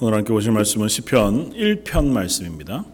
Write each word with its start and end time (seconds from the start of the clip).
오늘 0.00 0.16
함께 0.16 0.32
보실 0.32 0.52
말씀은 0.52 0.86
시편 0.86 1.54
1편 1.54 2.06
말씀입니다. 2.12 2.84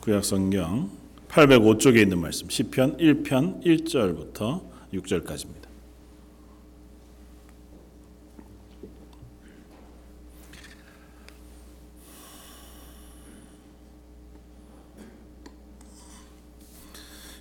구약 0.00 0.24
성경 0.24 0.90
805쪽에 1.28 1.98
있는 2.00 2.18
말씀. 2.18 2.48
시편 2.48 2.96
1편 2.96 3.62
1절부터 3.62 4.62
6절까지입니다. 4.94 5.68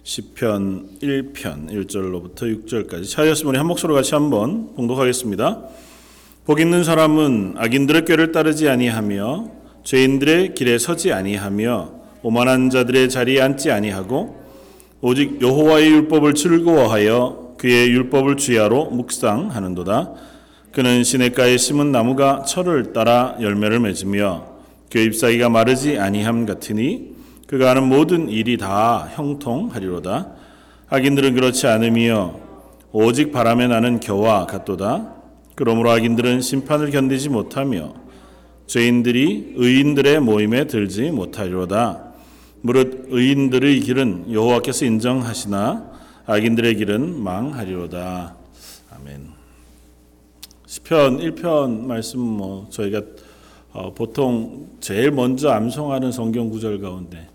시편 0.03 0.99
1편 0.99 1.69
1절로부터 1.71 2.41
6절까지 2.41 3.09
찾으셨으면 3.09 3.51
우리 3.51 3.57
한 3.57 3.67
목소리로 3.67 3.95
같이 3.95 4.13
한번 4.15 4.75
봉독하겠습니다. 4.75 5.88
복 6.49 6.59
있는 6.59 6.83
사람은 6.83 7.57
악인들의 7.57 8.05
꾀를 8.05 8.31
따르지 8.31 8.69
아니하며 8.69 9.51
죄인들의 9.83 10.55
길에 10.55 10.79
서지 10.79 11.13
아니하며 11.13 11.91
오만한 12.23 12.71
자들의 12.71 13.09
자리에 13.09 13.39
앉지 13.39 13.69
아니하고 13.69 14.35
오직 14.99 15.39
여호와의 15.43 15.91
율법을 15.91 16.33
즐거워하여 16.33 17.53
그의 17.59 17.91
율법을 17.91 18.37
주야로 18.37 18.85
묵상하는도다. 18.85 20.13
그는 20.71 21.03
시냇가에 21.03 21.55
심은 21.57 21.91
나무가 21.91 22.41
철을 22.41 22.93
따라 22.93 23.35
열매를 23.39 23.79
맺으며 23.81 24.47
그 24.91 24.97
잎사귀가 24.97 25.49
마르지 25.49 25.99
아니함 25.99 26.47
같으니 26.47 27.11
그가 27.45 27.69
하는 27.69 27.87
모든 27.87 28.27
일이 28.27 28.57
다 28.57 29.07
형통하리로다. 29.13 30.31
악인들은 30.89 31.35
그렇지 31.35 31.67
않으며 31.67 32.39
오직 32.91 33.31
바람에 33.31 33.67
나는 33.67 33.99
겨와 33.99 34.47
같도다. 34.47 35.18
그러므로 35.59 35.91
악인들은 35.91 36.39
심판을 36.39 36.89
견디지 36.89 37.27
못하며 37.27 37.93
죄인들이 38.67 39.55
의인들의 39.57 40.21
모임에 40.21 40.67
들지 40.67 41.11
못하리로다. 41.11 42.13
무릇 42.61 43.07
의인들의 43.09 43.81
길은 43.81 44.31
여호와께서 44.31 44.85
인정하시나 44.85 45.91
악인들의 46.25 46.75
길은 46.75 47.21
망하리로다. 47.21 48.37
아멘. 48.91 49.31
시편 50.65 51.17
1편 51.17 51.81
말씀 51.81 52.21
뭐 52.21 52.69
저희가 52.69 53.01
어, 53.73 53.93
보통 53.93 54.69
제일 54.79 55.11
먼저 55.11 55.49
암송하는 55.49 56.13
성경 56.13 56.49
구절 56.49 56.79
가운데 56.79 57.27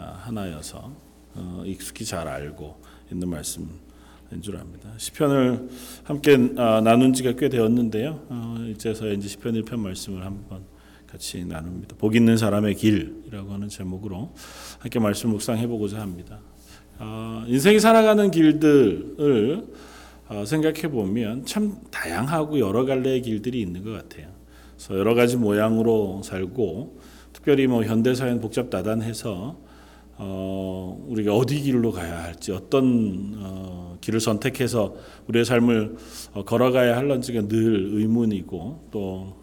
어, 0.00 0.16
하나여서 0.24 0.90
어, 1.36 1.62
익숙히 1.64 2.04
잘 2.04 2.26
알고 2.26 2.74
있는 3.12 3.28
말씀인 3.28 3.68
줄 4.42 4.56
압니다. 4.56 4.90
시편을 4.96 5.68
함께 6.04 6.34
어, 6.34 6.80
나눈 6.82 7.12
지가 7.12 7.32
꽤 7.32 7.48
되었는데요. 7.48 8.26
어, 8.28 8.56
이제서야 8.70 9.12
이제 9.12 9.26
시편 9.28 9.54
1편 9.54 9.78
말씀을 9.80 10.24
한번 10.24 10.62
같이 11.06 11.44
나눕니다. 11.44 11.96
복 11.96 12.14
있는 12.14 12.36
사람의 12.36 12.74
길이라고 12.74 13.52
하는 13.52 13.68
제목으로 13.68 14.34
함께 14.78 14.98
말씀 14.98 15.30
묵상해 15.30 15.66
보고자 15.66 16.00
합니다. 16.00 16.40
어, 16.98 17.44
인생이 17.46 17.80
살아가는 17.80 18.30
길들을 18.30 19.66
어, 20.28 20.44
생각해 20.44 20.88
보면 20.88 21.46
참 21.46 21.78
다양하고 21.90 22.58
여러 22.58 22.84
갈래의 22.84 23.22
길들이 23.22 23.60
있는 23.60 23.82
것 23.82 23.92
같아요. 23.92 24.28
그래서 24.76 24.98
여러 24.98 25.14
가지 25.14 25.36
모양으로 25.36 26.20
살고 26.22 27.00
특별히 27.32 27.66
뭐 27.66 27.82
현대 27.82 28.14
사회는 28.14 28.40
복잡다단해서 28.40 29.58
어, 30.20 31.04
우리가 31.08 31.34
어디 31.34 31.60
길로 31.60 31.92
가야 31.92 32.24
할지 32.24 32.52
어떤 32.52 33.34
어, 33.38 33.87
길을 34.08 34.20
선택해서 34.20 34.94
우리의 35.28 35.44
삶을 35.44 35.96
어, 36.32 36.44
걸어가야 36.44 36.96
할런지가 36.96 37.42
늘 37.42 37.90
의문이고 37.92 38.88
또 38.90 39.36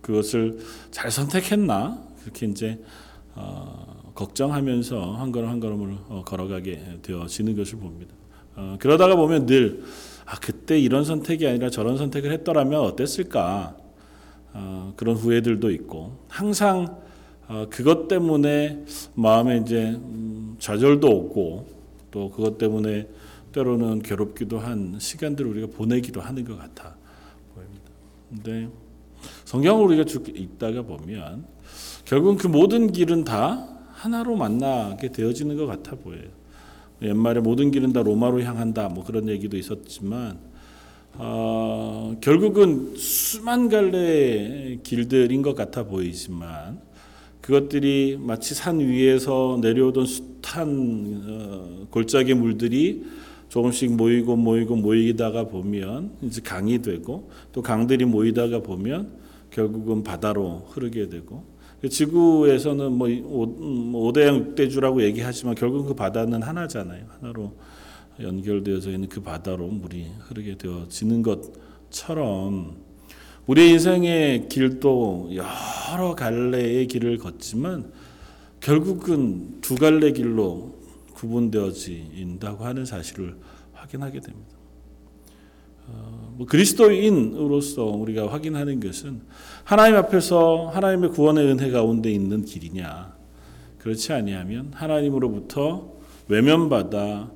그것을 0.00 0.58
잘 0.90 1.10
선택했나 1.10 2.02
그렇게 2.22 2.46
이제 2.46 2.78
어, 3.36 4.12
걱정하면서 4.14 5.12
한 5.12 5.30
걸음 5.30 5.48
한 5.48 5.60
걸음을 5.60 5.98
어, 6.08 6.22
걸어가게 6.26 6.98
되어지는 7.02 7.56
것을 7.56 7.78
봅니다. 7.78 8.12
어, 8.56 8.76
그러다가 8.80 9.14
보면 9.14 9.46
늘 9.46 9.84
아, 10.24 10.36
그때 10.40 10.78
이런 10.78 11.04
선택이 11.04 11.46
아니라 11.46 11.70
저런 11.70 11.96
선택을 11.96 12.32
했더라면 12.32 12.80
어땠을까 12.80 13.76
어, 14.52 14.94
그런 14.96 15.14
후회들도 15.14 15.70
있고 15.70 16.18
항상 16.26 16.98
어, 17.46 17.66
그것 17.70 18.08
때문에 18.08 18.84
마음에 19.14 19.58
이제 19.58 19.90
음, 19.90 20.56
좌절도 20.58 21.08
오고 21.08 21.66
또 22.10 22.30
그것 22.30 22.58
때문에 22.58 23.06
때로는 23.58 24.02
괴롭기도 24.02 24.60
한 24.60 24.98
시간들을 25.00 25.50
우리가 25.50 25.66
보내기도 25.68 26.20
하는 26.20 26.44
것 26.44 26.56
같아 26.56 26.94
보입니다. 27.54 27.84
근데 28.30 28.68
성경을 29.44 29.84
우리가 29.86 30.04
쭉 30.04 30.28
읽다가 30.28 30.82
보면 30.82 31.44
결국은 32.04 32.36
그 32.36 32.46
모든 32.46 32.92
길은 32.92 33.24
다 33.24 33.68
하나로 33.94 34.36
만나게 34.36 35.10
되어지는 35.10 35.56
것 35.56 35.66
같아 35.66 35.96
보여요. 35.96 36.28
옛말에 37.02 37.40
모든 37.40 37.72
길은 37.72 37.92
다 37.92 38.02
로마로 38.02 38.42
향한다 38.42 38.88
뭐 38.90 39.04
그런 39.04 39.28
얘기도 39.28 39.56
있었지만 39.56 40.38
어, 41.14 42.16
결국은 42.20 42.94
수만 42.96 43.68
갈래의 43.68 44.80
길들인 44.84 45.42
것 45.42 45.56
같아 45.56 45.84
보이지만 45.84 46.80
그것들이 47.40 48.18
마치 48.20 48.54
산 48.54 48.78
위에서 48.78 49.58
내려오던 49.60 50.06
숱한 50.06 51.22
어, 51.26 51.86
골짜기 51.90 52.34
물들이 52.34 53.04
조금씩 53.48 53.96
모이고 53.96 54.36
모이고 54.36 54.76
모이다가 54.76 55.44
보면 55.44 56.12
이제 56.22 56.40
강이 56.42 56.82
되고 56.82 57.30
또 57.52 57.62
강들이 57.62 58.04
모이다가 58.04 58.60
보면 58.60 59.10
결국은 59.50 60.02
바다로 60.02 60.66
흐르게 60.70 61.08
되고 61.08 61.44
지구에서는 61.88 62.92
뭐 62.92 63.08
5대양 63.08 64.54
6대주라고 64.54 65.02
얘기하지만 65.02 65.54
결국 65.54 65.86
그 65.86 65.94
바다는 65.94 66.42
하나잖아요. 66.42 67.04
하나로 67.08 67.52
연결되어져 68.20 68.90
있는 68.90 69.08
그 69.08 69.22
바다로 69.22 69.68
물이 69.68 70.06
흐르게 70.20 70.56
되어지는 70.56 71.22
것처럼 71.22 72.76
우리 73.46 73.70
인생의 73.70 74.48
길도 74.48 75.30
여러 75.34 76.14
갈래의 76.14 76.88
길을 76.88 77.18
걷지만 77.18 77.90
결국은 78.60 79.60
두 79.60 79.76
갈래 79.76 80.10
길로 80.12 80.77
구분되어진다고 81.18 82.64
하는 82.64 82.84
사실을 82.84 83.36
확인하게 83.72 84.20
됩니다. 84.20 84.56
어, 85.88 86.34
뭐 86.36 86.46
그리스도인으로서 86.46 87.84
우리가 87.84 88.30
확인하는 88.30 88.78
것은 88.80 89.22
하나님 89.64 89.96
앞에서 89.96 90.68
하나님의 90.68 91.10
구원의 91.10 91.46
은혜 91.46 91.70
가운데 91.70 92.10
있는 92.10 92.44
길이냐 92.44 93.16
그렇지 93.78 94.12
아니하면 94.12 94.70
하나님으로부터 94.74 95.92
외면받아 96.28 97.32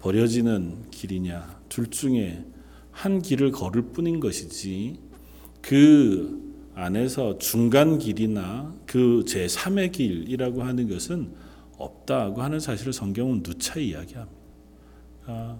버려지는 0.00 0.90
길이냐 0.90 1.60
둘 1.68 1.86
중에 1.86 2.44
한 2.90 3.22
길을 3.22 3.52
걸을 3.52 3.82
뿐인 3.92 4.18
것이지 4.18 4.98
그 5.60 6.42
안에서 6.74 7.38
중간 7.38 7.98
길이나 7.98 8.74
그 8.86 9.22
제3의 9.26 9.92
길이라고 9.92 10.64
하는 10.64 10.88
것은 10.88 11.43
없다고 11.78 12.42
하는 12.42 12.60
사실을 12.60 12.92
성경은 12.92 13.42
누차 13.42 13.78
이야기합니다. 13.78 14.38
아, 15.26 15.58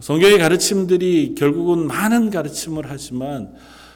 성경의 0.00 0.38
가르침들이 0.38 1.34
결국은 1.34 1.86
많은 1.86 2.30
가르침을 2.30 2.84
하지만 2.86 3.54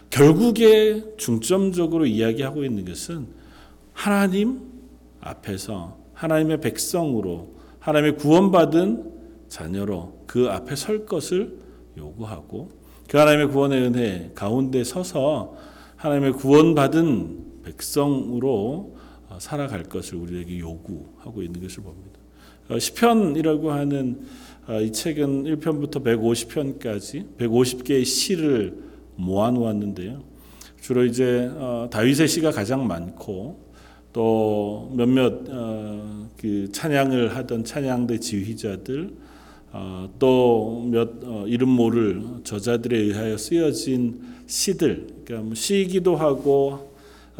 결국에 0.08 1.16
중점적으로 1.16 2.06
이야기하고 2.06 2.64
있는 2.64 2.84
것은 2.84 3.28
하나님 3.92 4.62
앞에서 5.20 5.98
하나님의 6.14 6.60
백성으로 6.60 7.54
하나님의 7.78 8.16
구원받은 8.16 9.12
자녀로 9.48 10.24
그 10.26 10.48
앞에 10.48 10.76
설 10.76 11.06
것을 11.06 11.58
요구하고 11.96 12.70
그 13.08 13.18
하나님의 13.18 13.48
구원의 13.48 13.82
은혜 13.82 14.30
가운데 14.34 14.84
서서 14.84 15.54
하나님의 15.96 16.32
구원받은 16.32 17.62
백성으로 17.64 18.96
살아갈 19.38 19.84
것을 19.84 20.16
우리에게 20.16 20.58
요구하고 20.58 21.42
있는 21.42 21.60
것을 21.60 21.82
봅니다. 21.82 22.18
시편이라고 22.78 23.70
하는 23.72 24.20
이 24.82 24.92
책은 24.92 25.44
1편부터 25.44 26.04
150편까지 26.04 27.36
150개의 27.38 28.04
시를 28.04 28.74
모아 29.16 29.50
놓았는데요. 29.50 30.22
주로 30.80 31.04
이제 31.04 31.50
다윗의 31.90 32.28
시가 32.28 32.50
가장 32.52 32.86
많고 32.86 33.70
또 34.12 34.92
몇몇 34.96 35.44
그 36.36 36.68
찬양을 36.72 37.36
하던 37.36 37.64
찬양대 37.64 38.18
지휘자들 38.18 39.14
또 40.18 40.88
몇 40.90 41.10
이름 41.46 41.68
모를 41.68 42.22
저자들에 42.42 42.98
의하여 42.98 43.36
쓰여진 43.36 44.20
시들, 44.46 45.06
그러니까 45.24 45.46
뭐 45.46 45.54
시기도 45.54 46.16
하고 46.16 46.89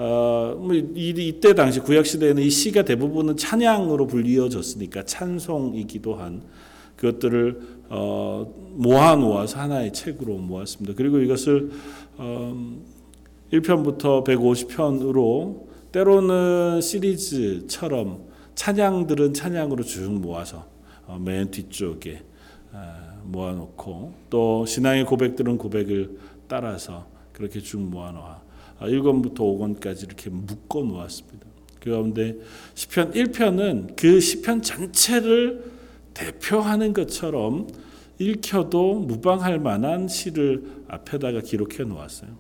어, 0.03 0.57
뭐 0.59 0.73
이, 0.75 1.41
때 1.43 1.53
당시 1.55 1.79
구약 1.79 2.07
시대에는 2.07 2.43
이 2.43 2.49
시가 2.49 2.85
대부분은 2.87 3.37
찬양으로 3.37 4.07
불리어졌으니까 4.07 5.05
찬송이기도 5.05 6.15
한 6.15 6.43
그것들을 6.97 7.61
어, 7.91 8.51
모아 8.77 9.15
놓아서 9.17 9.59
하나의 9.59 9.93
책으로 9.93 10.39
모았습니다. 10.39 10.95
그리고 10.97 11.19
이것을 11.19 11.71
어, 12.17 12.81
1편부터 13.53 14.25
150편으로 14.25 15.67
때로는 15.93 16.81
시리즈처럼 16.81 18.25
찬양들은 18.55 19.35
찬양으로 19.35 19.85
쭉 19.85 20.13
모아서 20.13 20.67
어, 21.07 21.19
맨 21.23 21.51
뒤쪽에 21.51 22.23
아, 22.73 23.17
모아놓고 23.25 24.15
또 24.31 24.65
신앙의 24.65 25.05
고백들은 25.05 25.59
고백을 25.59 26.17
따라서 26.49 27.07
그렇게 27.35 27.61
쭉 27.61 27.81
모아놓아 27.81 28.40
1권부터 28.87 29.37
5권까지 29.37 30.05
이렇게 30.05 30.31
묶어 30.31 30.83
놓았습니다. 30.83 31.47
그 31.81 31.91
가운데 31.91 32.37
시편 32.75 33.13
1편은 33.13 33.97
그 33.97 34.21
시편 34.21 34.63
전체를 34.63 35.65
대표하는 36.15 36.93
것처럼 36.93 37.69
읽혀도 38.19 39.01
무방할 39.01 39.59
만한 39.59 40.09
시를 40.09 40.65
앞에다가 40.89 41.41
기록해 41.41 41.85
놓았어요. 41.85 42.31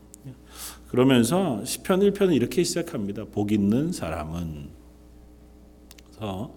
그러면서 0.88 1.64
시편 1.64 2.00
1편은 2.00 2.34
이렇게 2.34 2.64
시작합니다. 2.64 3.24
복 3.26 3.52
있는 3.52 3.92
사람은 3.92 4.68
그래서 6.04 6.54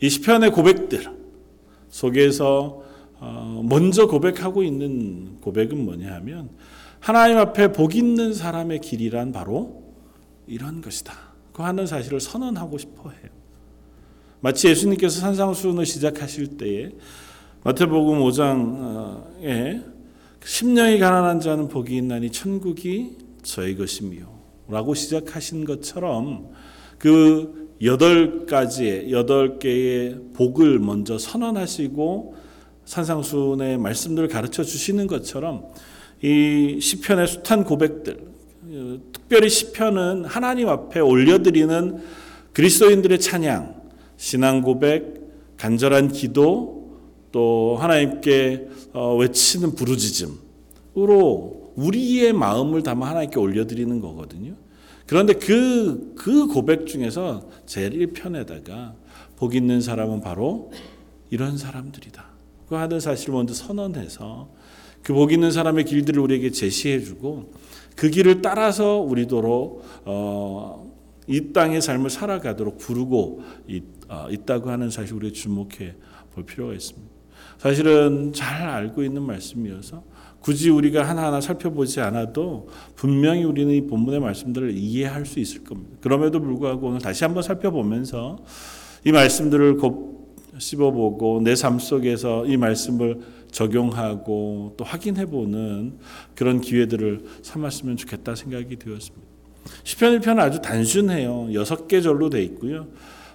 이 0.00 0.08
시편의 0.08 0.52
고백들 0.52 1.04
속에서 1.88 2.82
어, 3.18 3.62
먼저 3.64 4.06
고백하고 4.06 4.62
있는 4.62 5.40
고백은 5.40 5.84
뭐냐 5.84 6.12
하면 6.14 6.50
하나님 7.04 7.36
앞에 7.36 7.70
복 7.70 7.96
있는 7.96 8.32
사람의 8.32 8.80
길이란 8.80 9.30
바로 9.30 9.82
이런 10.46 10.80
것이다. 10.80 11.12
그 11.52 11.60
하는 11.60 11.86
사실을 11.86 12.18
선언하고 12.18 12.78
싶어 12.78 13.10
해요. 13.10 13.30
마치 14.40 14.68
예수님께서 14.68 15.20
산상수훈을 15.20 15.84
시작하실 15.84 16.56
때에 16.56 16.92
마태복음 17.62 18.20
5장에 18.20 19.84
심령이 20.42 20.98
가난한 20.98 21.40
자는 21.40 21.68
복이 21.68 21.94
있나니 21.94 22.30
천국이 22.30 23.18
저의 23.42 23.76
것이며 23.76 24.24
라고 24.68 24.94
시작하신 24.94 25.66
것처럼 25.66 26.52
그 26.96 27.76
여덟 27.82 28.46
가지의 28.46 29.12
여덟 29.12 29.58
개의 29.58 30.20
복을 30.32 30.78
먼저 30.78 31.18
선언하시고 31.18 32.34
산상순의 32.86 33.76
말씀들을 33.76 34.28
가르쳐 34.28 34.64
주시는 34.64 35.06
것처럼 35.06 35.70
이 36.22 36.78
시편의 36.80 37.26
숱한 37.26 37.64
고백들 37.64 38.34
특별히 39.12 39.48
시편은 39.48 40.24
하나님 40.24 40.68
앞에 40.68 41.00
올려드리는 41.00 42.02
그리스도인들의 42.52 43.20
찬양, 43.20 43.82
신앙 44.16 44.62
고백, 44.62 45.56
간절한 45.56 46.08
기도, 46.08 46.84
또 47.32 47.76
하나님께 47.80 48.68
어, 48.92 49.16
외치는 49.16 49.74
부르짖음으로 49.74 51.72
우리의 51.74 52.32
마음을 52.32 52.82
담아 52.82 53.08
하나님께 53.08 53.38
올려드리는 53.40 54.00
거거든요. 54.00 54.54
그런데 55.06 55.32
그, 55.34 56.14
그 56.16 56.46
고백 56.46 56.86
중에서 56.86 57.48
제일 57.66 57.90
1편에다가 58.12 58.94
복 59.36 59.54
있는 59.54 59.80
사람은 59.80 60.20
바로 60.20 60.70
이런 61.30 61.58
사람들이다. 61.58 62.24
그 62.68 62.76
하는 62.76 63.00
사실을 63.00 63.34
먼저 63.34 63.52
선언해서 63.52 64.48
그 65.04 65.12
복 65.12 65.32
있는 65.32 65.50
사람의 65.52 65.84
길들을 65.84 66.20
우리에게 66.20 66.50
제시해주고 66.50 67.52
그 67.94 68.10
길을 68.10 68.42
따라서 68.42 68.98
우리도록 68.98 69.84
어, 70.06 70.90
이 71.26 71.52
땅의 71.52 71.80
삶을 71.82 72.10
살아가도록 72.10 72.78
부르고 72.78 73.42
있, 73.68 73.82
어, 74.08 74.26
있다고 74.30 74.70
하는 74.70 74.90
사실 74.90 75.14
우리 75.14 75.32
주목해 75.32 75.94
볼 76.34 76.44
필요가 76.44 76.72
있습니다. 76.72 77.14
사실은 77.58 78.32
잘 78.32 78.68
알고 78.68 79.02
있는 79.04 79.22
말씀이어서 79.22 80.02
굳이 80.40 80.68
우리가 80.70 81.08
하나하나 81.08 81.40
살펴보지 81.40 82.00
않아도 82.00 82.68
분명히 82.96 83.44
우리는 83.44 83.72
이 83.72 83.86
본문의 83.86 84.20
말씀들을 84.20 84.72
이해할 84.76 85.24
수 85.24 85.38
있을 85.38 85.64
겁니다. 85.64 85.96
그럼에도 86.00 86.40
불구하고 86.40 86.88
오늘 86.88 87.00
다시 87.00 87.24
한번 87.24 87.42
살펴보면서 87.42 88.38
이 89.04 89.12
말씀들을 89.12 89.78
씹어보고 90.58 91.40
내 91.42 91.54
삶 91.54 91.78
속에서 91.78 92.46
이 92.46 92.56
말씀을 92.56 93.20
적용하고 93.54 94.74
또 94.76 94.84
확인해보는 94.84 95.94
그런 96.34 96.60
기회들을 96.60 97.24
삼았으면 97.42 97.96
좋겠다 97.96 98.34
생각이 98.34 98.76
되었습니다. 98.76 99.26
시편 99.84 100.20
1편은 100.20 100.38
아주 100.40 100.60
단순해요. 100.60 101.54
여섯 101.54 101.86
개 101.86 102.00
절로 102.00 102.28
돼 102.28 102.42
있고요. 102.42 102.88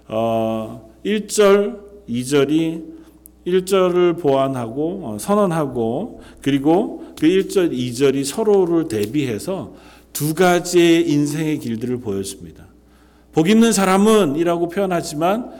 어, 0.10 0.92
1절, 1.06 1.80
2절이 2.08 3.00
1절을 3.48 4.20
보완하고 4.20 5.02
어, 5.06 5.18
선언하고 5.18 6.22
그리고 6.42 7.14
그 7.18 7.26
1절, 7.26 7.72
2절이 7.72 8.26
서로를 8.26 8.90
대비해서 8.90 9.74
두 10.12 10.34
가지의 10.34 11.10
인생의 11.10 11.60
길들을 11.60 12.02
보였습니다. 12.02 12.68
복 13.32 13.50
있는 13.50 13.72
사람은 13.72 14.36
이라고 14.36 14.68
표현하지만 14.68 15.52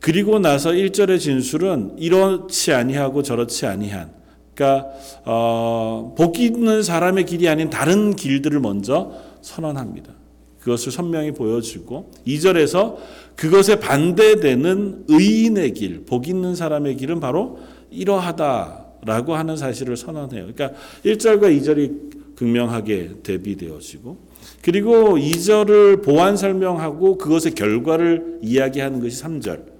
그리고 0.00 0.38
나서 0.38 0.70
1절의 0.70 1.18
진술은 1.18 1.96
이렇지 1.98 2.72
아니하고 2.72 3.22
저렇지 3.22 3.66
아니한 3.66 4.10
그러니까 4.54 4.88
어, 5.24 6.14
복 6.16 6.40
있는 6.40 6.82
사람의 6.82 7.26
길이 7.26 7.48
아닌 7.48 7.68
다른 7.70 8.16
길들을 8.16 8.58
먼저 8.60 9.12
선언합니다. 9.42 10.12
그것을 10.60 10.90
선명히 10.90 11.30
보여주고 11.32 12.10
2절에서 12.26 12.96
그것에 13.36 13.78
반대되는 13.78 15.04
의인의 15.08 15.74
길, 15.74 16.04
복 16.04 16.26
있는 16.26 16.56
사람의 16.56 16.96
길은 16.96 17.20
바로 17.20 17.58
이러하다라고 17.90 19.34
하는 19.36 19.56
사실을 19.56 19.96
선언해요. 19.96 20.48
그러니까 20.52 20.72
1절과 21.04 21.56
2절이 21.60 22.34
극명하게 22.34 23.22
대비되어지고 23.22 24.16
그리고 24.62 25.16
2절을 25.16 26.02
보완 26.02 26.36
설명하고 26.36 27.18
그것의 27.18 27.54
결과를 27.54 28.38
이야기하는 28.42 29.00
것이 29.00 29.22
3절. 29.22 29.75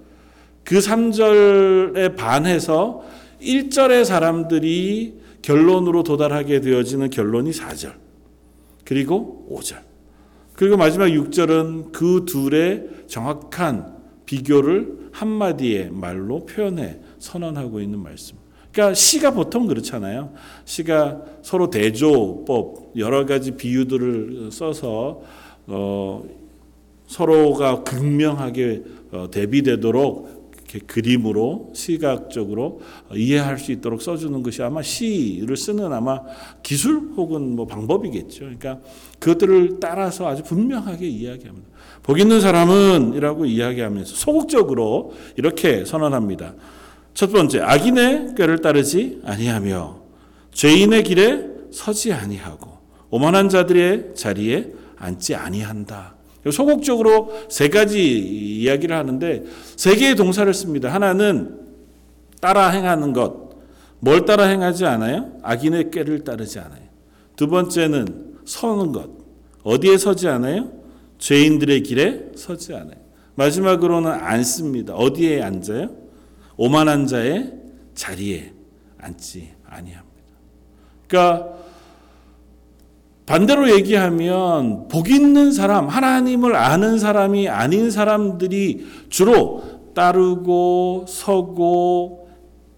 그 0.67 0.79
3절에 0.79 2.17
반해서 2.17 3.01
1절의 3.41 4.03
사람들이 4.03 5.13
결론으로 5.41 6.03
도달하게 6.03 6.59
되어지는 6.59 7.09
결론이 7.09 7.51
4절. 7.51 7.93
그리고 8.83 9.47
5절. 9.49 9.77
그리고 10.55 10.75
마지막 10.75 11.05
6절은 11.05 11.93
그 11.93 12.25
둘의 12.27 12.83
정확한 13.07 13.95
비교를 14.25 15.11
한마디의 15.13 15.91
말로 15.91 16.45
표현해 16.45 16.99
선언하고 17.17 17.79
있는 17.79 17.99
말씀. 17.99 18.35
그러니까 18.73 18.93
시가 18.93 19.31
보통 19.31 19.67
그렇잖아요. 19.67 20.33
시가 20.65 21.21
서로 21.43 21.69
대조법 21.69 22.91
여러 22.97 23.25
가지 23.25 23.51
비유들을 23.51 24.49
써서 24.51 25.21
어, 25.67 26.25
서로가 27.07 27.83
극명하게 27.83 28.83
어, 29.13 29.27
대비되도록 29.31 30.36
이렇게 30.67 30.85
그림으로 30.85 31.71
시각적으로 31.73 32.81
이해할 33.13 33.57
수 33.57 33.71
있도록 33.71 34.01
써주는 34.01 34.43
것이 34.43 34.61
아마 34.61 34.81
시를 34.81 35.55
쓰는 35.55 35.93
아마 35.93 36.21
기술 36.61 36.97
혹은 37.15 37.55
뭐 37.55 37.65
방법이겠죠. 37.65 38.39
그러니까 38.39 38.79
그것들을 39.19 39.79
따라서 39.79 40.27
아주 40.27 40.43
분명하게 40.43 41.07
이야기합니다. 41.07 41.67
복 42.03 42.19
있는 42.19 42.41
사람은이라고 42.41 43.45
이야기하면서 43.45 44.13
소극적으로 44.13 45.13
이렇게 45.37 45.85
선언합니다. 45.85 46.53
첫 47.13 47.31
번째, 47.31 47.61
악인의 47.61 48.35
꾀를 48.35 48.61
따르지 48.61 49.21
아니하며 49.23 50.01
죄인의 50.51 51.03
길에 51.03 51.47
서지 51.71 52.11
아니하고 52.13 52.77
오만한 53.09 53.49
자들의 53.49 54.15
자리에 54.15 54.73
앉지 54.97 55.35
아니한다. 55.35 56.16
소극적으로 56.51 57.33
세 57.49 57.69
가지 57.69 58.19
이야기를 58.61 58.95
하는데 58.95 59.43
세 59.75 59.95
개의 59.95 60.15
동사를 60.15 60.51
씁니다. 60.53 60.93
하나는 60.93 61.59
따라 62.41 62.69
행하는 62.69 63.13
것. 63.13 63.47
뭘 63.99 64.25
따라 64.25 64.45
행하지 64.45 64.85
않아요? 64.85 65.31
악인의 65.41 65.91
꾀를 65.91 66.23
따르지 66.23 66.59
않아요. 66.59 66.83
두 67.35 67.47
번째는 67.47 68.37
서는 68.45 68.91
것. 68.91 69.09
어디에 69.63 69.97
서지 69.97 70.27
않아요? 70.27 70.71
죄인들의 71.17 71.83
길에 71.83 72.31
서지 72.35 72.73
않아요. 72.73 72.97
마지막으로는 73.35 74.11
앉습니다. 74.11 74.95
어디에 74.95 75.41
앉아요? 75.41 75.89
오만한 76.57 77.07
자의 77.07 77.53
자리에 77.93 78.53
앉지 78.97 79.49
아니합니다. 79.65 80.07
그러니까 81.07 81.56
반대로 83.27 83.69
얘기하면 83.69 84.87
복 84.87 85.09
있는 85.11 85.51
사람, 85.51 85.89
하나님을 85.89 86.55
아는 86.55 86.97
사람이 86.97 87.49
아닌 87.49 87.91
사람들이 87.91 88.87
주로 89.09 89.91
따르고 89.93 91.05
서고 91.09 92.29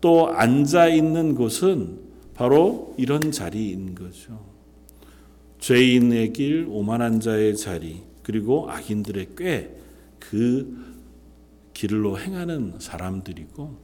또 0.02 0.30
앉아 0.30 0.88
있는 0.88 1.36
곳은 1.36 2.00
바로 2.34 2.96
이런 2.98 3.32
자리인 3.32 3.94
거죠. 3.94 4.40
죄인의 5.60 6.34
길, 6.34 6.66
오만한 6.68 7.20
자의 7.20 7.56
자리, 7.56 8.02
그리고 8.24 8.72
악인들의 8.72 9.28
꽤그 9.38 10.86
길로 11.74 12.18
행하는 12.18 12.74
사람들이고 12.80 13.78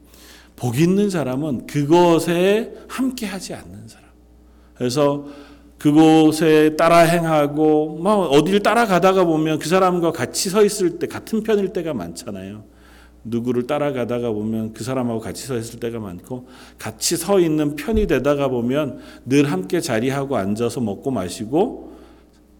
복 0.56 0.80
있는 0.80 1.10
사람은 1.10 1.68
그것에 1.68 2.74
함께 2.88 3.26
하지 3.26 3.54
않는 3.54 3.86
사람. 3.86 4.06
그래서 4.74 5.26
그곳에 5.86 6.74
따라 6.74 6.98
행하고 6.98 8.00
뭐 8.02 8.26
어디를 8.26 8.58
따라가다가 8.58 9.24
보면 9.24 9.60
그 9.60 9.68
사람과 9.68 10.10
같이 10.10 10.50
서 10.50 10.64
있을 10.64 10.98
때 10.98 11.06
같은 11.06 11.44
편일 11.44 11.72
때가 11.72 11.94
많잖아요. 11.94 12.64
누구를 13.22 13.68
따라가다가 13.68 14.32
보면 14.32 14.72
그 14.72 14.82
사람하고 14.82 15.20
같이 15.20 15.46
서 15.46 15.56
있을 15.56 15.78
때가 15.78 16.00
많고 16.00 16.48
같이 16.76 17.16
서 17.16 17.38
있는 17.38 17.76
편이 17.76 18.08
되다가 18.08 18.48
보면 18.48 18.98
늘 19.26 19.52
함께 19.52 19.80
자리하고 19.80 20.36
앉아서 20.36 20.80
먹고 20.80 21.12
마시고 21.12 21.92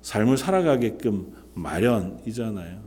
삶을 0.02 0.36
살아가게끔 0.36 1.32
마련이잖아요. 1.54 2.78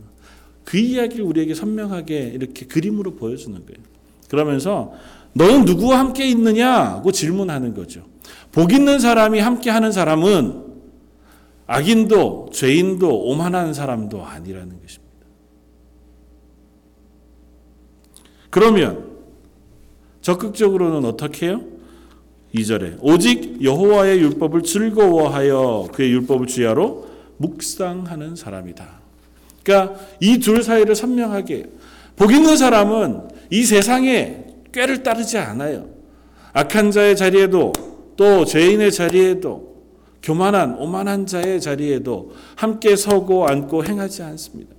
그 0.63 0.77
이야기를 0.77 1.25
우리에게 1.25 1.53
선명하게 1.53 2.31
이렇게 2.33 2.65
그림으로 2.65 3.15
보여주는 3.15 3.57
거예요. 3.57 3.83
그러면서 4.29 4.93
너는 5.33 5.65
누구와 5.65 5.99
함께 5.99 6.29
있느냐고 6.29 7.11
질문하는 7.11 7.73
거죠. 7.73 8.03
복 8.51 8.73
있는 8.73 8.99
사람이 8.99 9.39
함께 9.39 9.69
하는 9.69 9.91
사람은 9.91 10.65
악인도 11.67 12.49
죄인도 12.51 13.25
오만한 13.25 13.73
사람도 13.73 14.25
아니라는 14.25 14.81
것입니다. 14.81 15.09
그러면 18.49 19.07
적극적으로는 20.21 21.05
어떻게 21.05 21.47
해요? 21.47 21.61
2절에 22.55 22.97
오직 23.01 23.63
여호와의 23.63 24.19
율법을 24.21 24.63
즐거워하여 24.63 25.89
그의 25.93 26.11
율법을 26.11 26.47
주야로 26.47 27.07
묵상하는 27.37 28.35
사람이다. 28.35 28.99
그러니까 29.63 29.99
이 30.19 30.39
둘 30.39 30.63
사이를 30.63 30.95
선명하게 30.95 31.67
복 32.15 32.33
있는 32.33 32.57
사람은 32.57 33.29
이 33.51 33.63
세상에 33.63 34.45
꾀를 34.71 35.03
따르지 35.03 35.37
않아요. 35.37 35.87
악한 36.53 36.89
자의 36.91 37.15
자리에도 37.15 37.71
또 38.19 38.43
죄인의 38.43 38.91
자리에도 38.91 39.75
교만한 40.21 40.75
오만한 40.77 41.25
자의 41.25 41.61
자리에도 41.61 42.33
함께 42.55 42.97
서고 42.97 43.47
앉고 43.47 43.85
행하지 43.85 44.23
않습니다. 44.23 44.75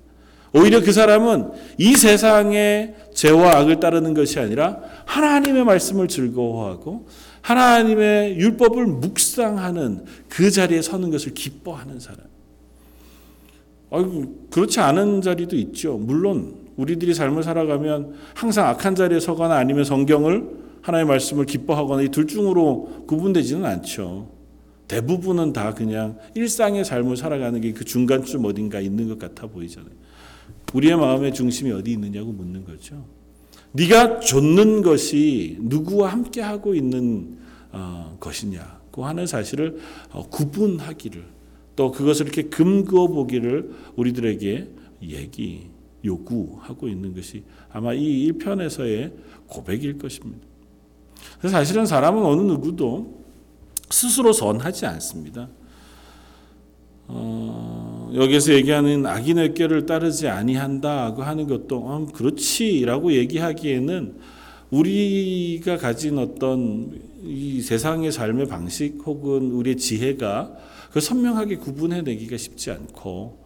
오히려 0.52 0.82
그 0.82 0.92
사람은 0.92 1.50
이 1.78 1.94
세상의 1.94 2.96
죄와 3.14 3.56
악을 3.56 3.80
따르는 3.80 4.12
것이 4.12 4.38
아니라 4.38 4.80
하나님의 5.06 5.64
말씀을 5.64 6.08
즐거워하고 6.08 7.06
하나님의 7.40 8.36
율법을 8.36 8.84
묵상하는 8.84 10.04
그 10.28 10.50
자리에 10.50 10.82
서는 10.82 11.10
것을 11.10 11.32
기뻐하는 11.32 11.98
사람. 11.98 12.18
그렇지 14.50 14.80
않은 14.80 15.22
자리도 15.22 15.56
있죠. 15.56 15.96
물론 15.96 16.56
우리들이 16.76 17.14
삶을 17.14 17.42
살아가면 17.42 18.12
항상 18.34 18.68
악한 18.68 18.96
자리에 18.96 19.18
서거나 19.18 19.56
아니면 19.56 19.84
성경을 19.84 20.69
하나님의 20.82 21.08
말씀을 21.08 21.46
기뻐하거나 21.46 22.02
이 22.02 22.08
둘 22.08 22.26
중으로 22.26 23.04
구분되지는 23.06 23.64
않죠. 23.64 24.30
대부분은 24.88 25.52
다 25.52 25.72
그냥 25.74 26.18
일상의 26.34 26.84
삶을 26.84 27.16
살아가는 27.16 27.60
게 27.60 27.72
그 27.72 27.84
중간쯤 27.84 28.44
어딘가 28.44 28.80
있는 28.80 29.08
것 29.08 29.18
같아 29.18 29.46
보이잖아요. 29.46 29.92
우리의 30.74 30.96
마음의 30.96 31.34
중심이 31.34 31.70
어디 31.72 31.92
있느냐고 31.92 32.32
묻는 32.32 32.64
거죠. 32.64 33.04
네가 33.72 34.20
좇는 34.20 34.82
것이 34.82 35.56
누구와 35.60 36.12
함께 36.12 36.40
하고 36.40 36.74
있는 36.74 37.38
어, 37.72 38.16
것이냐고 38.18 39.06
하는 39.06 39.26
사실을 39.26 39.78
어, 40.10 40.28
구분하기를 40.28 41.24
또 41.76 41.92
그것을 41.92 42.26
이렇게 42.26 42.42
금그어 42.44 43.06
보기를 43.08 43.70
우리들에게 43.96 44.68
얘기 45.02 45.70
요구하고 46.04 46.88
있는 46.88 47.14
것이 47.14 47.44
아마 47.70 47.94
이 47.94 48.30
1편에서의 48.32 49.12
고백일 49.46 49.98
것입니다. 49.98 50.49
사실은 51.48 51.86
사람은 51.86 52.24
어느 52.24 52.42
누구도 52.42 53.20
스스로 53.90 54.32
선하지 54.32 54.86
않습니다. 54.86 55.48
어, 57.08 58.10
여기서 58.14 58.52
얘기하는 58.54 59.04
악인의 59.04 59.54
꾀를 59.54 59.86
따르지 59.86 60.28
아니한다고 60.28 61.22
하는 61.22 61.48
것도 61.48 61.76
어, 61.78 62.06
그렇지라고 62.12 63.12
얘기하기에는 63.12 64.14
우리가 64.70 65.76
가진 65.76 66.18
어떤 66.18 67.00
이 67.24 67.60
세상의 67.60 68.12
삶의 68.12 68.46
방식 68.46 68.98
혹은 69.04 69.50
우리의 69.50 69.76
지혜가 69.76 70.52
그 70.92 71.00
선명하게 71.00 71.56
구분해내기가 71.56 72.36
쉽지 72.36 72.70
않고 72.70 73.40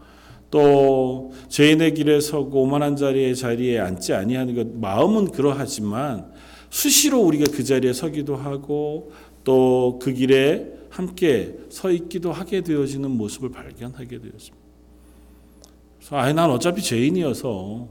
또 0.51 1.33
죄인의 1.49 1.95
길에 1.95 2.21
서고 2.21 2.63
오만한 2.63 2.97
자리에 2.97 3.35
자리에 3.35 3.79
앉지 3.81 4.13
아니하는 4.13 4.55
것 4.55 4.69
마음은 4.79 5.31
그러하지만 5.31 6.31
수시로 6.79 7.21
우리가 7.21 7.45
그 7.53 7.63
자리에 7.63 7.93
서기도 7.93 8.35
하고 8.35 9.13
또 9.45 9.99
그 10.03 10.13
길에 10.13 10.73
함께 10.91 11.57
서 11.71 11.91
있기도 11.93 12.33
하게 12.33 12.63
되어지는 12.63 13.11
모습을 13.13 13.51
발견하게 13.51 14.19
되었습니다. 14.19 14.57
그래서 15.99 16.17
아예 16.17 16.33
난 16.33 16.51
어차피 16.51 16.83
죄인이어서 16.83 17.89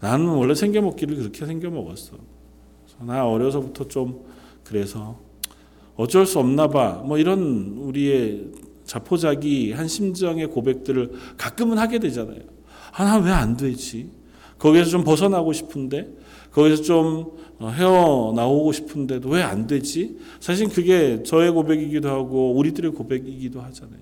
나는 0.00 0.26
원래 0.30 0.54
생겨먹기를 0.54 1.16
그렇게 1.16 1.46
생겨먹었어. 1.46 2.16
나 3.06 3.24
어려서부터 3.26 3.86
좀 3.88 4.24
그래서 4.64 5.18
어쩔 5.94 6.26
수 6.26 6.38
없나 6.40 6.66
봐. 6.68 7.02
뭐 7.04 7.18
이런 7.18 7.76
우리의 7.78 8.46
자포자기 8.84 9.72
한 9.72 9.86
심정의 9.86 10.48
고백들을 10.48 11.12
가끔은 11.36 11.78
하게 11.78 11.98
되잖아요. 12.00 12.40
아, 12.92 13.04
나 13.04 13.18
왜 13.20 13.30
안 13.30 13.56
되지? 13.56 14.10
거기에서 14.58 14.90
좀 14.90 15.04
벗어나고 15.04 15.52
싶은데, 15.52 16.08
거기서 16.52 16.82
좀 16.82 17.32
어, 17.58 17.68
헤어나오고 17.68 18.72
싶은데도 18.72 19.28
왜 19.28 19.42
안 19.42 19.66
되지? 19.66 20.18
사실 20.40 20.68
그게 20.68 21.22
저의 21.22 21.50
고백이기도 21.50 22.08
하고 22.08 22.52
우리들의 22.54 22.92
고백이기도 22.92 23.60
하잖아요. 23.60 24.00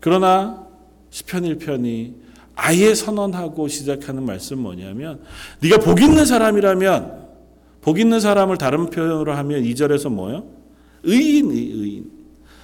그러나 0.00 0.66
시편 1.10 1.44
1편이 1.44 2.14
아예 2.54 2.94
선언하고 2.94 3.68
시작하는 3.68 4.24
말씀 4.24 4.58
뭐냐면 4.58 5.20
네가 5.60 5.78
복 5.78 6.00
있는 6.00 6.24
사람이라면 6.24 7.28
복 7.80 7.98
있는 7.98 8.20
사람을 8.20 8.56
다른 8.58 8.90
표현으로 8.90 9.32
하면 9.34 9.62
2절에서 9.62 10.10
뭐요? 10.10 10.46
의인, 11.02 11.50
의인. 11.50 12.10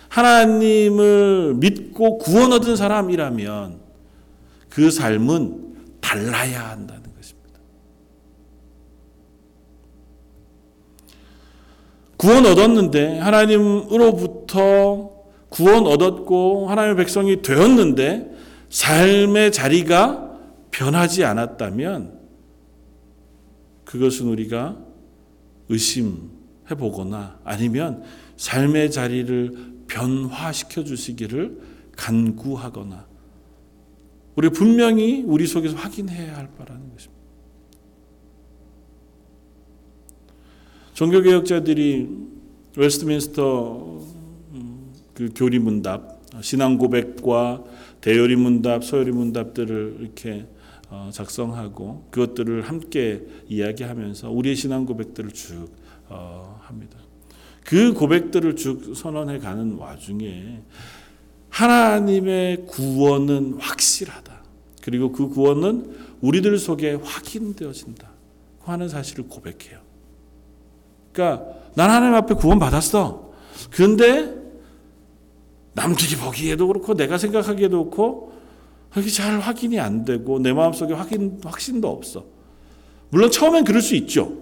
하나님을 0.09 1.55
믿고 1.55 2.19
구원 2.19 2.53
얻은 2.53 2.77
사람이라면 2.77 3.81
그 4.69 4.91
삶은 4.91 5.75
달라야 6.01 6.71
것입니다. 6.71 7.04
구원 12.25 12.47
얻었는데 12.47 13.19
하나님으로부터 13.19 15.11
구원 15.51 15.87
얻었고 15.87 16.71
하나님의 16.71 16.97
백성이 16.97 17.43
되었는데 17.43 18.35
삶의 18.71 19.53
자리가 19.53 20.39
변하지 20.71 21.23
않았다면 21.23 22.19
그것은 23.85 24.29
우리가 24.29 24.79
의심해 25.69 26.23
보거나 26.79 27.39
아니면 27.45 28.05
삶의 28.39 28.91
자리를 28.91 29.85
변화시켜 29.87 30.83
주시기를 30.83 31.61
간구하거나 31.95 33.07
우리 34.35 34.49
분명히 34.49 35.23
우리 35.27 35.47
속에서 35.47 35.77
확인해야 35.77 36.39
할 36.39 36.49
바라는 36.57 36.91
것입니다. 36.91 37.14
종교개혁자들이 40.95 42.09
웨스트민스터 42.77 44.01
음, 44.53 44.93
그 45.13 45.29
교리 45.35 45.59
문답, 45.59 46.21
신앙 46.41 46.79
고백과 46.79 47.65
대요리 48.01 48.37
문답, 48.37 48.85
소요리 48.85 49.11
문답들을 49.11 49.97
이렇게 50.01 50.47
어, 50.91 51.11
작성하고 51.13 52.07
그것들을 52.11 52.63
함께 52.63 53.23
이야기하면서 53.49 54.31
우리의 54.31 54.55
신앙 54.55 54.87
고백들을 54.87 55.33
쭉 55.33 55.69
어, 56.09 56.61
합니다. 56.63 56.99
그 57.65 57.93
고백들을 57.93 58.55
쭉 58.57 58.95
선언해 58.95 59.39
가는 59.39 59.75
와중에 59.77 60.63
하나님의 61.49 62.67
구원은 62.67 63.55
확실하다. 63.59 64.45
그리고 64.83 65.11
그 65.11 65.29
구원은 65.29 65.97
우리들 66.21 66.57
속에 66.59 66.95
확인되어진다. 66.95 68.13
하는 68.61 68.89
사실을 68.89 69.29
고백해요. 69.29 69.84
그러니까 71.15 71.47
난 71.75 71.91
하나님 71.91 72.15
앞에 72.17 72.35
구원 72.35 72.59
받았어. 72.59 73.31
그런데 73.71 74.35
남들이 75.73 76.17
보기에도 76.17 76.67
그렇고 76.67 76.95
내가 76.95 77.19
생각하기에도 77.19 77.85
그렇고 77.85 78.33
그게 78.91 79.09
잘 79.09 79.41
확인이 79.41 79.81
안 79.81 80.05
되고 80.05 80.39
내 80.39 80.53
마음속에 80.53 80.93
확인 80.93 81.41
확신도 81.43 81.89
없어. 81.89 82.25
물론 83.11 83.31
처음엔 83.31 83.65
그럴 83.65 83.81
수 83.81 83.95
있죠. 83.95 84.33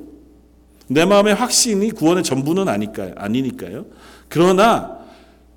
내 0.89 1.05
마음의 1.05 1.35
확신이 1.35 1.91
구원의 1.91 2.25
전부는 2.25 2.69
아니까요. 2.69 3.15
아니니까요. 3.17 3.87
그러나 4.29 4.99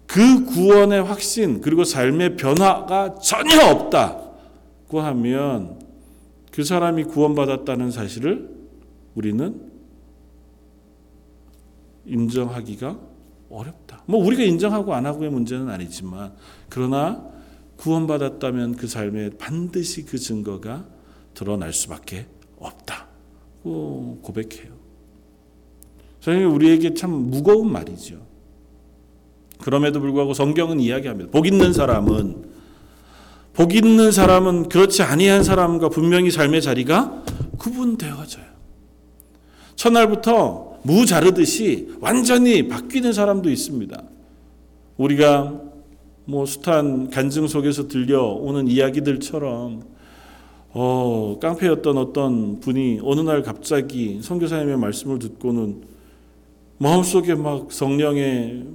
그 0.05 0.45
구원의 0.45 1.03
확신 1.03 1.61
그리고 1.61 1.83
삶의 1.83 2.35
변화가 2.35 3.15
전혀 3.15 3.65
없다고 3.65 5.01
하면 5.01 5.79
그 6.51 6.63
사람이 6.63 7.05
구원받았다는 7.05 7.91
사실을 7.91 8.49
우리는 9.15 9.74
인정하기가 12.05 12.99
어렵다. 13.49 14.03
뭐 14.05 14.23
우리가 14.25 14.43
인정하고 14.43 14.93
안 14.93 15.05
하고의 15.05 15.29
문제는 15.29 15.69
아니지만 15.69 16.33
그러나 16.69 17.23
구원받았다면 17.77 18.75
그 18.75 18.87
삶에 18.87 19.31
반드시 19.37 20.05
그 20.05 20.17
증거가 20.17 20.85
드러날 21.33 21.73
수밖에 21.73 22.25
없다고 22.57 24.19
고백해요. 24.21 24.73
선생님 26.21 26.53
우리에게 26.53 26.93
참 26.93 27.11
무거운 27.11 27.71
말이죠. 27.71 28.25
그럼에도 29.61 29.99
불구하고 29.99 30.33
성경은 30.33 30.79
이야기합니다. 30.79 31.31
복 31.31 31.47
있는 31.47 31.73
사람은 31.73 32.55
복 33.53 33.73
있는 33.73 34.11
사람은 34.11 34.69
그렇지 34.69 35.01
아니한 35.03 35.43
사람과 35.43 35.89
분명히 35.89 36.29
삶의 36.29 36.61
자리가 36.61 37.23
구분되어져요. 37.57 38.45
첫날부터 39.75 40.74
무 40.85 41.07
자르듯이 41.07 41.89
완전히 41.99 42.67
바뀌는 42.67 43.11
사람도 43.11 43.49
있습니다. 43.49 44.03
우리가 44.97 45.59
뭐 46.25 46.45
숱한 46.45 47.09
간증 47.09 47.47
속에서 47.47 47.87
들려오는 47.87 48.67
이야기들처럼 48.67 49.81
어, 50.73 51.37
깡패였던 51.41 51.97
어떤 51.97 52.59
분이 52.59 52.99
어느 53.01 53.21
날 53.21 53.41
갑자기 53.41 54.19
선교사님의 54.21 54.77
말씀을 54.77 55.17
듣고는 55.17 55.81
마음속에 56.77 57.33
막 57.33 57.71
성령의 57.71 58.65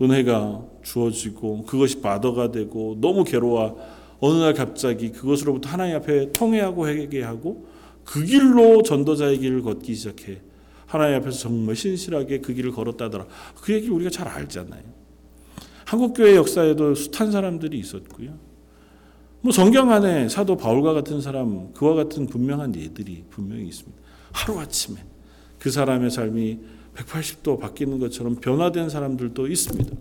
은혜가 0.00 0.62
주어지고 0.84 1.64
그것이 1.64 2.00
바더가 2.00 2.52
되고 2.52 2.96
너무 3.00 3.24
괴로워 3.24 3.78
어느 4.20 4.38
날 4.38 4.54
갑자기 4.54 5.10
그것으로부터 5.10 5.70
하나님 5.70 5.96
앞에 5.96 6.30
통회하고 6.30 6.86
회개하고 6.86 7.73
그 8.04 8.24
길로 8.24 8.82
전도자의 8.82 9.38
길을 9.38 9.62
걷기 9.62 9.94
시작해. 9.94 10.40
하나님 10.86 11.16
앞에서 11.16 11.38
정말 11.38 11.74
신실하게 11.74 12.40
그 12.40 12.54
길을 12.54 12.72
걸었다더라. 12.72 13.26
그 13.60 13.72
얘기 13.72 13.88
우리가 13.88 14.10
잘 14.10 14.28
알잖아요? 14.28 14.82
한국 15.84 16.14
교회 16.14 16.36
역사에도 16.36 16.94
숱한 16.94 17.32
사람들이 17.32 17.78
있었고요. 17.78 18.38
뭐 19.40 19.52
성경 19.52 19.90
안에 19.90 20.28
사도 20.28 20.56
바울과 20.56 20.94
같은 20.94 21.20
사람 21.20 21.72
그와 21.74 21.94
같은 21.94 22.26
분명한 22.26 22.74
예들이 22.76 23.24
분명히 23.28 23.66
있습니다. 23.66 24.00
하루 24.32 24.58
아침에 24.58 25.04
그 25.58 25.70
사람의 25.70 26.10
삶이 26.10 26.60
180도 26.94 27.60
바뀌는 27.60 27.98
것처럼 27.98 28.36
변화된 28.36 28.88
사람들도 28.88 29.46
있습니다. 29.46 29.96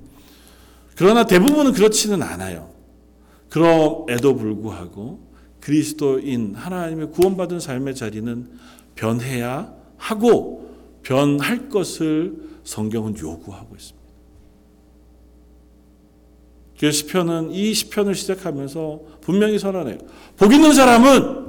그러나 0.95 1.25
대부분은 1.25 1.73
그렇지는 1.73 2.21
않아요. 2.21 2.69
그럼에도 3.49 4.35
불구하고 4.35 5.32
그리스도인 5.63 6.55
하나님의 6.55 7.11
구원받은 7.11 7.61
삶의 7.61 7.95
자리는 7.95 8.49
변해야 8.95 9.73
하고 9.95 10.75
변할 11.03 11.69
것을 11.69 12.35
성경은 12.65 13.17
요구하고 13.17 13.73
있습니다. 13.73 14.03
그래서 16.77 16.97
시편은 16.97 17.51
이 17.51 17.73
시편을 17.73 18.13
시작하면서 18.13 18.99
분명히 19.21 19.57
선언해요. 19.57 19.99
복 20.35 20.51
있는 20.53 20.73
사람은 20.73 21.42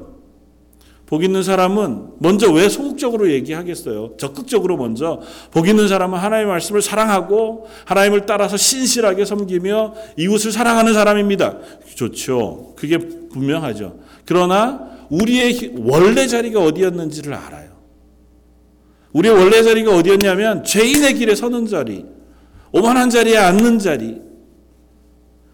복 1.06 1.22
있는 1.22 1.42
사람은 1.42 2.14
먼저 2.18 2.50
왜 2.50 2.68
소극적으로 2.68 3.30
얘기하겠어요? 3.30 4.14
적극적으로 4.16 4.76
먼저 4.76 5.20
복 5.50 5.68
있는 5.68 5.86
사람은 5.86 6.18
하나님의 6.18 6.50
말씀을 6.50 6.80
사랑하고 6.80 7.68
하나님을 7.84 8.24
따라서 8.26 8.56
신실하게 8.56 9.24
섬기며 9.24 9.94
이웃을 10.16 10.50
사랑하는 10.50 10.94
사람입니다. 10.94 11.58
좋죠. 11.94 12.72
그게 12.76 12.98
분명하죠. 12.98 13.98
그러나 14.24 14.80
우리의 15.10 15.74
원래 15.78 16.26
자리가 16.26 16.60
어디였는지를 16.62 17.34
알아요. 17.34 17.74
우리의 19.12 19.34
원래 19.34 19.62
자리가 19.62 19.94
어디였냐면 19.94 20.64
죄인의 20.64 21.14
길에 21.14 21.34
서는 21.34 21.66
자리, 21.66 22.04
오만한 22.72 23.10
자리에 23.10 23.36
앉는 23.36 23.78
자리, 23.78 24.20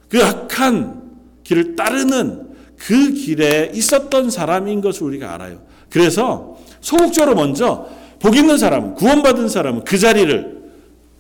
그 0.08 0.22
악한 0.22 1.02
길을 1.42 1.76
따르는 1.76 2.49
그 2.80 3.12
길에 3.12 3.70
있었던 3.74 4.30
사람인 4.30 4.80
것을 4.80 5.02
우리가 5.04 5.34
알아요. 5.34 5.62
그래서 5.90 6.56
소극적으로 6.80 7.34
먼저 7.34 7.86
복 8.18 8.36
있는 8.36 8.56
사람은 8.56 8.94
구원받은 8.94 9.48
사람은 9.48 9.84
그 9.84 9.98
자리를 9.98 10.70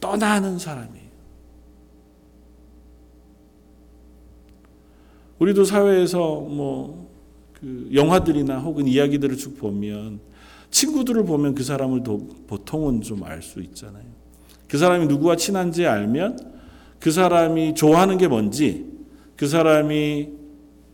떠나는 0.00 0.58
사람이에요. 0.58 1.10
우리도 5.38 5.64
사회에서 5.64 6.18
뭐 6.18 7.10
그 7.60 7.90
영화들이나 7.92 8.58
혹은 8.60 8.86
이야기들을 8.86 9.36
쭉 9.36 9.58
보면 9.58 10.20
친구들을 10.70 11.24
보면 11.24 11.54
그 11.54 11.62
사람을 11.62 12.02
보통은 12.46 13.02
좀 13.02 13.22
알 13.22 13.42
수 13.42 13.60
있잖아요. 13.60 14.04
그 14.66 14.78
사람이 14.78 15.06
누구와 15.06 15.36
친한지 15.36 15.86
알면 15.86 16.38
그 16.98 17.10
사람이 17.10 17.74
좋아하는 17.74 18.18
게 18.18 18.28
뭔지 18.28 18.86
그 19.36 19.46
사람이 19.46 20.39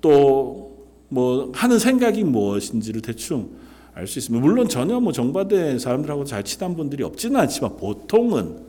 또 0.06 0.66
뭐 1.08 1.52
하는 1.54 1.78
생각이 1.78 2.24
무엇인지를 2.24 3.02
대충 3.02 3.50
알 3.94 4.06
수 4.06 4.18
있습니다. 4.18 4.44
물론 4.44 4.68
전혀 4.68 5.00
뭐 5.00 5.12
정반대 5.12 5.78
사람들하고 5.78 6.24
잘 6.24 6.42
친한 6.42 6.76
분들이 6.76 7.02
없지는 7.02 7.40
않지만 7.40 7.76
보통은 7.76 8.66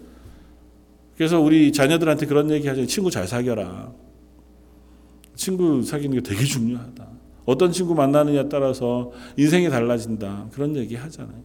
그래서 1.18 1.42
우리 1.42 1.72
자녀들한테 1.72 2.28
그런 2.28 2.50
얘기 2.52 2.68
하죠. 2.68 2.86
친구 2.86 3.12
잘 3.12 3.28
사겨라. 3.28 3.92
친구 5.36 5.84
사귀는 5.84 6.18
게 6.18 6.22
되게 6.22 6.46
중요하다. 6.46 7.08
어떤 7.46 7.72
친구 7.72 7.94
만나느냐에 7.96 8.48
따라서 8.50 9.12
인생이 9.36 9.70
달라진다. 9.70 10.48
그런 10.54 10.76
얘기 10.78 10.96
하잖아요. 10.96 11.44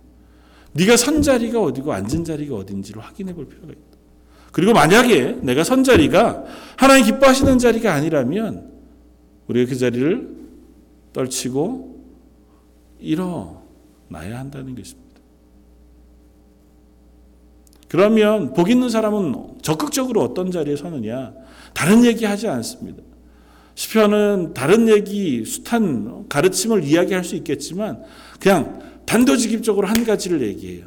네가 0.74 0.96
선 0.96 1.22
자리가 1.22 1.60
어디고 1.60 1.92
앉은 1.92 2.24
자리가 2.24 2.54
어딘지를 2.54 3.02
확인해 3.02 3.34
볼 3.34 3.48
필요가 3.48 3.72
있다. 3.72 3.82
그리고 4.52 4.74
만약에 4.74 5.38
내가 5.42 5.64
선 5.64 5.82
자리가 5.82 6.44
하나님 6.76 7.06
기뻐하시는 7.06 7.58
자리가 7.58 7.92
아니라면 7.94 8.71
우리가 9.52 9.70
그 9.70 9.76
자리를 9.76 10.28
떨치고 11.12 12.02
일어나야 12.98 14.38
한다는 14.38 14.74
것입니다. 14.74 15.02
그러면 17.88 18.54
복 18.54 18.70
있는 18.70 18.88
사람은 18.88 19.58
적극적으로 19.60 20.22
어떤 20.22 20.50
자리에 20.50 20.76
서느냐? 20.76 21.34
다른 21.74 22.04
얘기 22.04 22.24
하지 22.24 22.48
않습니다. 22.48 23.02
시편은 23.74 24.54
다른 24.54 24.88
얘기, 24.88 25.44
숱한 25.44 26.28
가르침을 26.28 26.84
이야기할 26.84 27.24
수 27.24 27.36
있겠지만 27.36 28.02
그냥 28.40 29.02
단도직입적으로 29.04 29.86
한 29.86 30.04
가지를 30.04 30.42
얘기해요. 30.42 30.86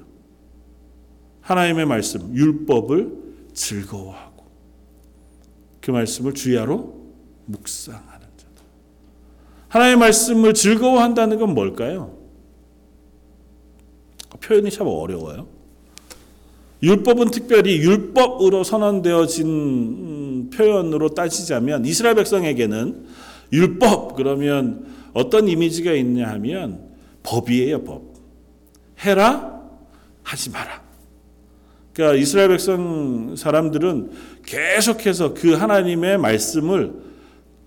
하나님의 1.42 1.86
말씀, 1.86 2.34
율법을 2.34 3.12
즐거워하고 3.54 4.46
그 5.82 5.92
말씀을 5.92 6.34
주야로 6.34 7.06
묵상하고 7.46 8.15
하나님의 9.76 9.98
말씀을 9.98 10.54
즐거워한다는 10.54 11.38
건 11.38 11.54
뭘까요? 11.54 12.18
표현이 14.40 14.72
참 14.72 14.88
어려워요. 14.88 15.48
율법은 16.82 17.32
특별히 17.32 17.80
율법으로 17.80 18.64
선언되어진 18.64 19.46
음, 19.48 20.50
표현으로 20.54 21.10
따지자면 21.10 21.86
이스라엘 21.86 22.16
백성에게는 22.16 23.06
율법 23.52 24.16
그러면 24.16 24.86
어떤 25.14 25.50
이미지가 25.50 25.92
있냐 25.92 26.30
하면 26.30 26.80
법이에요, 27.24 27.84
법. 27.84 28.14
해라, 29.02 29.62
하지 30.24 30.52
마라. 30.52 30.84
그러니까 31.92 32.22
이스라엘 32.22 32.48
백성 32.48 33.36
사람들은 33.36 34.12
계속해서 34.46 35.34
그 35.34 35.54
하나님의 35.54 36.18
말씀을 36.18 36.94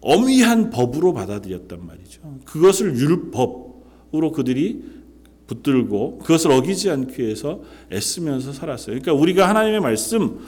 엄위한 0.01 0.71
법으로 0.71 1.13
받아들였단 1.13 1.87
말이죠. 1.87 2.21
그것을 2.45 2.97
율법으로 2.97 4.33
그들이 4.33 4.83
붙들고 5.47 6.19
그것을 6.19 6.53
어기지 6.53 6.91
않기 6.91 7.23
위해서 7.23 7.61
애쓰면서 7.93 8.53
살았어요. 8.53 8.99
그러니까 8.99 9.13
우리가 9.15 9.49
하나님의 9.49 9.81
말씀 9.81 10.39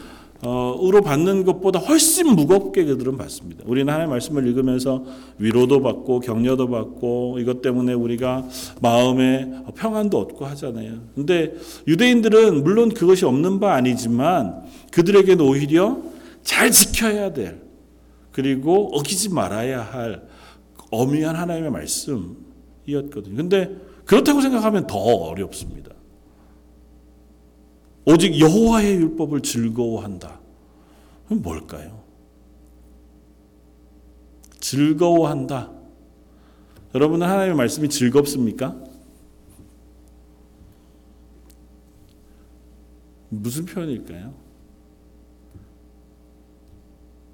으로 0.42 1.02
받는 1.02 1.44
것보다 1.44 1.78
훨씬 1.78 2.28
무겁게 2.28 2.84
그들은 2.84 3.18
받습니다. 3.18 3.62
우리는 3.66 3.92
하나님의 3.92 4.10
말씀을 4.10 4.46
읽으면서 4.46 5.04
위로도 5.36 5.82
받고 5.82 6.20
격려도 6.20 6.70
받고 6.70 7.36
이것 7.40 7.60
때문에 7.60 7.92
우리가 7.92 8.48
마음에 8.80 9.50
평안도 9.76 10.18
얻고 10.18 10.46
하잖아요. 10.46 10.94
근데 11.14 11.54
유대인들은 11.86 12.64
물론 12.64 12.88
그것이 12.88 13.26
없는 13.26 13.60
바 13.60 13.74
아니지만 13.74 14.62
그들에게는 14.92 15.44
오히려 15.44 15.98
잘 16.42 16.70
지켜야 16.70 17.34
될 17.34 17.60
그리고 18.32 18.96
어기지 18.96 19.30
말아야 19.30 19.82
할 19.82 20.28
엄미한 20.90 21.36
하나님의 21.36 21.70
말씀이었거든요. 21.70 23.36
근데 23.36 23.76
그렇다고 24.04 24.40
생각하면 24.40 24.86
더 24.86 24.98
어렵습니다. 24.98 25.90
오직 28.04 28.38
여호와의 28.40 28.96
율법을 28.96 29.42
즐거워한다. 29.42 30.40
뭘까요? 31.28 32.02
즐거워한다. 34.58 35.70
여러분은 36.94 37.26
하나님의 37.26 37.56
말씀이 37.56 37.88
즐겁습니까? 37.88 38.76
무슨 43.28 43.64
표현일까요? 43.64 44.34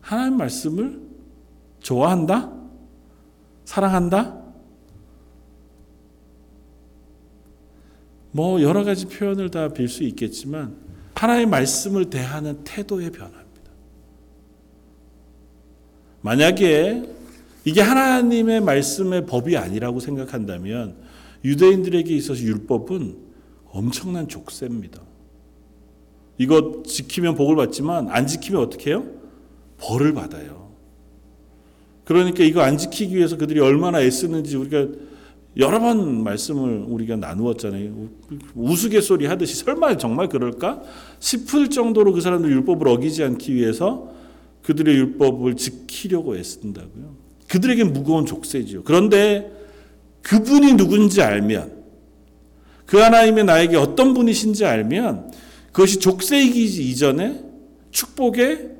하나님 0.07 0.37
말씀을 0.37 1.01
좋아한다? 1.81 2.53
사랑한다? 3.65 4.41
뭐 8.31 8.63
여러 8.63 8.85
가지 8.85 9.07
표현을 9.07 9.51
다 9.51 9.69
빌 9.71 9.89
수 9.89 10.05
있겠지만 10.05 10.77
하나님의 11.17 11.47
말씀을 11.47 12.09
대하는 12.09 12.63
태도의 12.63 13.11
변화입니다. 13.11 13.47
만약에 16.21 17.03
이게 17.65 17.81
하나님의 17.81 18.61
말씀의 18.61 19.27
법이 19.27 19.57
아니라고 19.57 19.99
생각한다면 19.99 20.99
유대인들에게 21.45 22.15
있어서 22.15 22.41
율법은 22.43 23.17
엄청난 23.73 24.29
족쇄입니다. 24.29 25.03
이거 26.39 26.85
지키면 26.87 27.35
복을 27.35 27.57
받지만 27.57 28.09
안 28.09 28.29
지키면 28.29 28.63
어떻게 28.63 28.91
해요? 28.91 29.16
벌을 29.79 30.15
받아요. 30.15 30.71
그러니까 32.05 32.45
이거 32.45 32.61
안 32.61 32.79
지키기 32.79 33.17
위해서 33.17 33.37
그들이 33.37 33.61
얼마나 33.61 34.01
애쓰는지 34.01 34.57
우리가 34.57 34.87
여러 35.59 35.81
번 35.81 36.23
말씀을 36.23 36.85
우리가 36.87 37.17
나누었잖아요. 37.17 38.09
우스갯소리 38.55 39.27
하듯이 39.27 39.57
설마 39.57 39.97
정말 39.97 40.29
그럴까 40.29 40.83
싶을 41.19 41.71
정도로 41.71 42.13
그 42.13 42.21
사람들 42.21 42.51
율법을 42.51 42.87
어기지 42.89 43.25
않기 43.25 43.55
위해서 43.55 44.13
그들의 44.63 44.95
율법을 44.95 45.57
지키려고 45.57 46.37
애쓴다고요. 46.37 47.17
그들에게 47.49 47.85
무거운 47.85 48.27
족쇄지요. 48.27 48.83
그런데 48.85 49.51
그분이 50.23 50.75
누군지 50.75 51.23
알면 51.23 51.85
그 52.85 52.99
하나님의 52.99 53.45
나에게 53.45 53.77
어떤 53.77 54.13
분이신지 54.13 54.65
알면 54.65 55.33
그것이 55.73 55.99
족쇄이기 55.99 56.65
이전에 56.91 57.43
축복의 57.91 58.76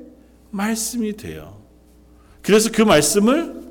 말씀이 0.51 1.15
돼요. 1.17 1.61
그래서 2.41 2.69
그 2.71 2.81
말씀을 2.81 3.61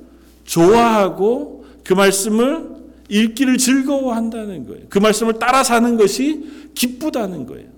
좋아하고 0.44 1.64
그 1.84 1.94
말씀을 1.94 2.76
읽기를 3.08 3.58
즐거워한다는 3.58 4.66
거예요. 4.66 4.86
그 4.88 4.98
말씀을 4.98 5.38
따라 5.38 5.62
사는 5.62 5.96
것이 5.96 6.70
기쁘다는 6.74 7.46
거예요. 7.46 7.68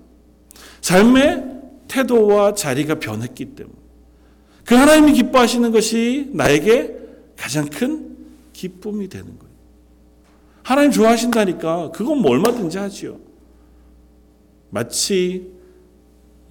삶의 0.81 1.45
태도와 1.87 2.53
자리가 2.53 2.99
변했기 2.99 3.55
때문에. 3.55 3.75
그 4.65 4.75
하나님이 4.75 5.13
기뻐하시는 5.13 5.71
것이 5.71 6.29
나에게 6.33 6.95
가장 7.35 7.65
큰 7.67 8.17
기쁨이 8.53 9.07
되는 9.07 9.25
거예요. 9.25 9.49
하나님 10.63 10.91
좋아하신다니까 10.91 11.91
그건 11.91 12.19
뭐 12.19 12.31
얼마든지 12.31 12.77
하지요. 12.77 13.19
마치 14.69 15.51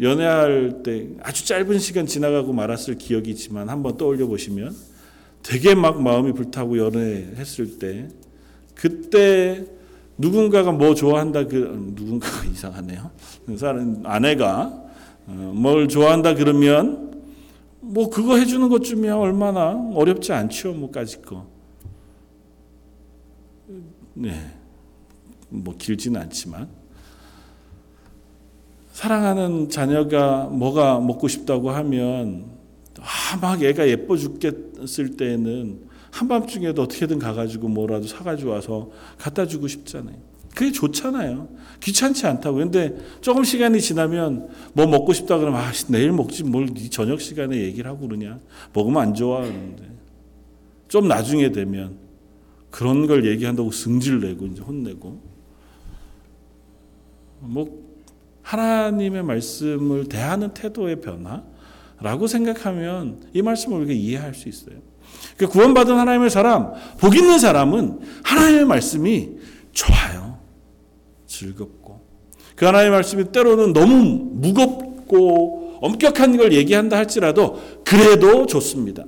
연애할 0.00 0.82
때 0.82 1.08
아주 1.22 1.44
짧은 1.46 1.78
시간 1.78 2.06
지나가고 2.06 2.52
말았을 2.52 2.98
기억이지만 2.98 3.68
한번 3.68 3.96
떠올려 3.96 4.26
보시면 4.26 4.74
되게 5.42 5.74
막 5.74 6.00
마음이 6.00 6.32
불타고 6.32 6.78
연애했을 6.78 7.78
때 7.78 8.08
그때 8.74 9.64
누군가가 10.16 10.72
뭐 10.72 10.94
좋아한다 10.94 11.46
그 11.46 11.92
누군가가 11.94 12.44
이상하네요. 12.50 13.10
그 13.46 13.56
사람 13.56 14.02
아내가 14.04 14.84
어, 15.26 15.52
뭘 15.54 15.88
좋아한다 15.88 16.34
그러면 16.34 17.22
뭐 17.80 18.10
그거 18.10 18.36
해주는 18.36 18.68
것쯤이야 18.68 19.16
얼마나 19.16 19.72
어렵지 19.94 20.32
않죠 20.32 20.72
뭐까지 20.74 21.22
거. 21.22 21.46
네, 24.14 24.52
뭐 25.48 25.76
길지는 25.76 26.20
않지만 26.22 26.68
사랑하는 28.98 29.68
자녀가 29.68 30.46
뭐가 30.46 30.98
먹고 30.98 31.28
싶다고 31.28 31.70
하면 31.70 32.46
아, 32.98 33.36
막 33.40 33.62
애가 33.62 33.86
예뻐 33.86 34.16
죽겠을 34.16 35.16
때는 35.16 35.82
한밤중에도 36.10 36.82
어떻게든 36.82 37.20
가가지고 37.20 37.68
뭐라도 37.68 38.08
사가지고 38.08 38.50
와서 38.50 38.90
갖다 39.16 39.46
주고 39.46 39.68
싶잖아요. 39.68 40.16
그게 40.52 40.72
좋잖아요. 40.72 41.48
귀찮지 41.80 42.26
않다고. 42.26 42.56
근데 42.56 42.98
조금 43.20 43.44
시간이 43.44 43.80
지나면 43.80 44.48
뭐 44.72 44.88
먹고 44.88 45.12
싶다 45.12 45.38
그러면 45.38 45.60
아, 45.60 45.70
내일 45.86 46.10
먹지 46.10 46.42
뭘 46.42 46.68
저녁 46.90 47.20
시간에 47.20 47.56
얘기를 47.56 47.88
하고 47.88 48.08
그러냐. 48.08 48.40
먹으면 48.72 49.00
안 49.00 49.14
좋아. 49.14 49.42
그러는데. 49.42 49.92
좀 50.88 51.06
나중에 51.06 51.52
되면 51.52 51.98
그런 52.72 53.06
걸 53.06 53.24
얘기한다고 53.26 53.70
승질 53.70 54.18
내고 54.18 54.46
이제 54.46 54.60
혼내고. 54.60 55.20
뭐 57.42 57.87
하나님의 58.48 59.22
말씀을 59.24 60.06
대하는 60.06 60.54
태도의 60.54 61.02
변화라고 61.02 62.26
생각하면 62.26 63.20
이 63.34 63.42
말씀을 63.42 63.80
우리가 63.80 63.92
이해할 63.92 64.34
수 64.34 64.48
있어요. 64.48 64.76
그 65.36 65.46
구원받은 65.46 65.94
하나님의 65.94 66.30
사람, 66.30 66.72
복 66.98 67.14
있는 67.14 67.38
사람은 67.38 68.00
하나님의 68.24 68.64
말씀이 68.64 69.32
좋아요. 69.72 70.38
즐겁고. 71.26 72.00
그 72.56 72.64
하나님의 72.64 72.90
말씀이 72.92 73.24
때로는 73.32 73.74
너무 73.74 74.30
무겁고 74.32 75.78
엄격한 75.82 76.38
걸 76.38 76.54
얘기한다 76.54 76.96
할지라도 76.96 77.60
그래도 77.84 78.46
좋습니다. 78.46 79.04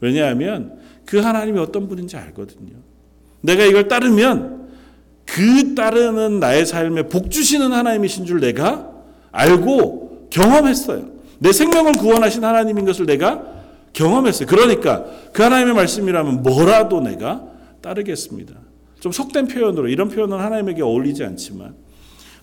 왜냐하면 0.00 0.78
그 1.04 1.18
하나님이 1.18 1.58
어떤 1.58 1.88
분인지 1.88 2.16
알거든요. 2.16 2.76
내가 3.40 3.64
이걸 3.64 3.88
따르면 3.88 4.63
그 5.26 5.74
따르는 5.74 6.40
나의 6.40 6.66
삶에 6.66 7.08
복 7.08 7.30
주시는 7.30 7.72
하나님이신 7.72 8.26
줄 8.26 8.40
내가 8.40 8.90
알고 9.32 10.28
경험했어요. 10.30 11.06
내 11.38 11.52
생명을 11.52 11.92
구원하신 11.92 12.44
하나님인 12.44 12.84
것을 12.84 13.06
내가 13.06 13.42
경험했어요. 13.92 14.46
그러니까 14.46 15.04
그 15.32 15.42
하나님의 15.42 15.74
말씀이라면 15.74 16.42
뭐라도 16.42 17.00
내가 17.00 17.46
따르겠습니다. 17.80 18.54
좀 19.00 19.12
속된 19.12 19.48
표현으로 19.48 19.88
이런 19.88 20.08
표현은 20.08 20.38
하나님에게 20.38 20.82
어울리지 20.82 21.24
않지만 21.24 21.74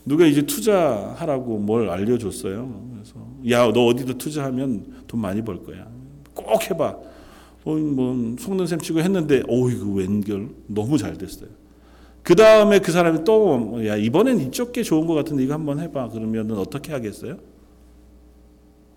누가 0.05 0.25
이제 0.25 0.43
투자하라고 0.43 1.57
뭘 1.57 1.89
알려줬어요. 1.89 2.89
그래서 2.93 3.15
야 3.49 3.71
너 3.71 3.85
어디도 3.85 4.17
투자하면 4.17 4.85
돈 5.07 5.21
많이 5.21 5.41
벌 5.41 5.63
거야. 5.63 5.87
꼭 6.33 6.69
해봐. 6.69 6.97
어, 7.63 7.75
뭐 7.75 8.35
속는 8.39 8.65
셈 8.67 8.79
치고 8.79 8.99
했는데 8.99 9.43
오 9.47 9.69
이거 9.69 9.85
웬걸 9.85 10.49
너무 10.67 10.97
잘 10.97 11.17
됐어요. 11.17 11.49
그 12.23 12.35
다음에 12.35 12.79
그 12.79 12.91
사람이 12.91 13.23
또 13.23 13.81
야 13.85 13.95
이번엔 13.95 14.39
이쪽 14.41 14.71
게 14.73 14.83
좋은 14.83 15.07
것 15.07 15.13
같은데 15.15 15.43
이거 15.43 15.53
한번 15.53 15.79
해봐. 15.79 16.09
그러면은 16.09 16.57
어떻게 16.57 16.91
하겠어요? 16.91 17.37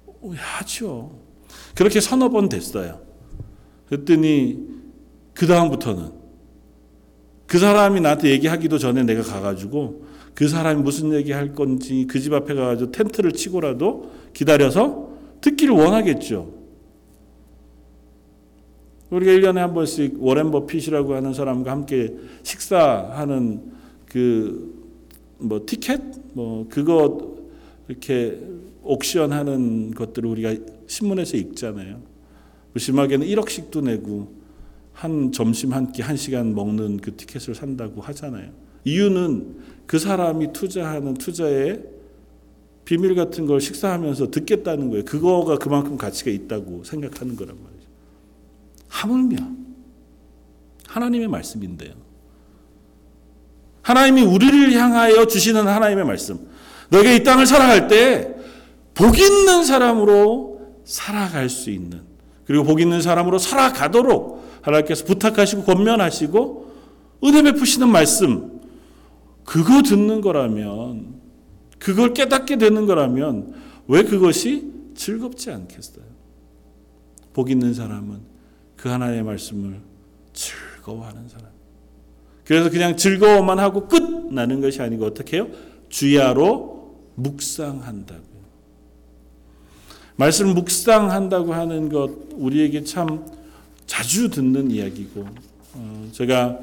어, 0.07 0.31
하죠. 0.37 1.19
그렇게 1.75 2.01
서너 2.01 2.29
번 2.29 2.49
됐어요. 2.49 3.01
그랬더니 3.89 4.59
그 5.35 5.47
다음부터는 5.47 6.11
그 7.47 7.59
사람이 7.59 8.01
나한테 8.01 8.31
얘기하기도 8.31 8.79
전에 8.79 9.03
내가 9.05 9.23
가가지고 9.23 10.05
그 10.35 10.49
사람이 10.49 10.83
무슨 10.83 11.13
얘기할 11.13 11.53
건지 11.53 12.07
그 12.09 12.21
집 12.21 12.33
앞에 12.33 12.55
가가지고 12.55 12.91
텐트를 12.91 13.33
치고라도 13.33 14.11
기다려서 14.33 15.11
듣기를 15.41 15.75
원하겠죠. 15.75 16.53
우리가 19.11 19.33
1년에 19.33 19.57
한 19.57 19.75
번씩 19.75 20.23
워렌 20.23 20.51
버핏이라고 20.51 21.15
하는 21.15 21.33
사람과 21.35 21.71
함께 21.71 22.15
식사하는 22.43 23.73
그 24.07 24.85
뭐 25.39 25.63
티켓 25.67 26.01
뭐 26.33 26.67
그거 26.69 27.37
이렇게 27.89 28.41
옥션 28.83 29.33
하는 29.33 29.91
것들을 29.91 30.29
우리가 30.29 30.55
신문에서 30.87 31.37
읽잖아요. 31.37 32.01
심하게는 32.77 33.27
1억씩도 33.27 33.83
내고 33.85 34.33
한 34.93 35.33
점심 35.33 35.73
한 35.73 35.93
끼 35.93 36.03
한 36.03 36.17
시간 36.17 36.55
먹는 36.55 36.99
그 36.99 37.15
티켓을 37.17 37.55
산다고 37.55 38.01
하잖아요. 38.01 38.51
이유는 38.85 39.57
그 39.87 39.99
사람이 39.99 40.53
투자하는 40.53 41.15
투자에 41.15 41.81
비밀 42.85 43.15
같은 43.15 43.47
걸 43.47 43.61
식사하면서 43.61 44.31
듣겠다는 44.31 44.91
거예요. 44.91 45.05
그거가 45.05 45.57
그만큼 45.59 45.97
가치가 45.97 46.31
있다고 46.31 46.85
생각하는 46.85 47.35
거란 47.37 47.57
말이죠. 47.57 47.74
하물며 48.95 49.37
하나님의 50.87 51.29
말씀인데요. 51.29 51.93
하나님이 53.83 54.23
우리를 54.23 54.73
향하여 54.73 55.27
주시는 55.27 55.67
하나님의 55.67 56.05
말씀. 56.05 56.49
너에게 56.91 57.17
이 57.17 57.25
땅을 57.25 57.47
살아갈 57.47 57.89
때 57.89 58.35
복 58.95 59.19
있는 59.19 59.65
사람으로 59.65 60.61
살아갈 60.85 61.49
수 61.49 61.71
있는 61.71 62.03
그리고 62.47 62.65
복 62.65 62.81
있는 62.81 63.03
사람으로 63.03 63.39
살아가도록 63.39 64.45
하나님께서 64.63 65.05
부탁하시고 65.05 65.65
권면하시고 65.65 66.73
은혜 67.25 67.43
베푸시는 67.43 67.89
말씀 67.89 68.61
그거 69.45 69.83
듣는 69.83 70.21
거라면 70.21 71.21
그걸 71.79 72.15
깨닫게 72.15 72.57
되는 72.57 72.87
거라면 72.87 73.55
왜 73.89 74.05
그것이 74.05 74.73
즐겁지 74.95 75.51
않겠어요? 75.51 76.05
복 77.33 77.51
있는 77.51 77.75
사람은 77.75 78.21
그 78.85 78.91
하나님의 78.91 79.23
말씀을 79.23 79.81
즐거워하는 80.35 81.27
사람. 81.27 81.47
그래서 82.45 82.69
그냥 82.69 82.99
즐거워만 82.99 83.59
하고 83.59 83.89
끝 83.89 84.03
나는 84.31 84.61
것이 84.61 84.83
아니고 84.83 85.07
어떻게 85.07 85.39
해요? 85.39 85.49
주야로 85.89 86.95
묵상한다고요. 87.15 88.43
말씀 90.17 90.49
묵상한다고 90.53 91.55
하는 91.55 91.89
것 91.89 92.11
우리에게 92.33 92.85
참 92.85 93.25
자주 93.87 94.29
듣는 94.29 94.71
이야기고 94.71 95.29
어, 95.73 96.09
제가 96.13 96.59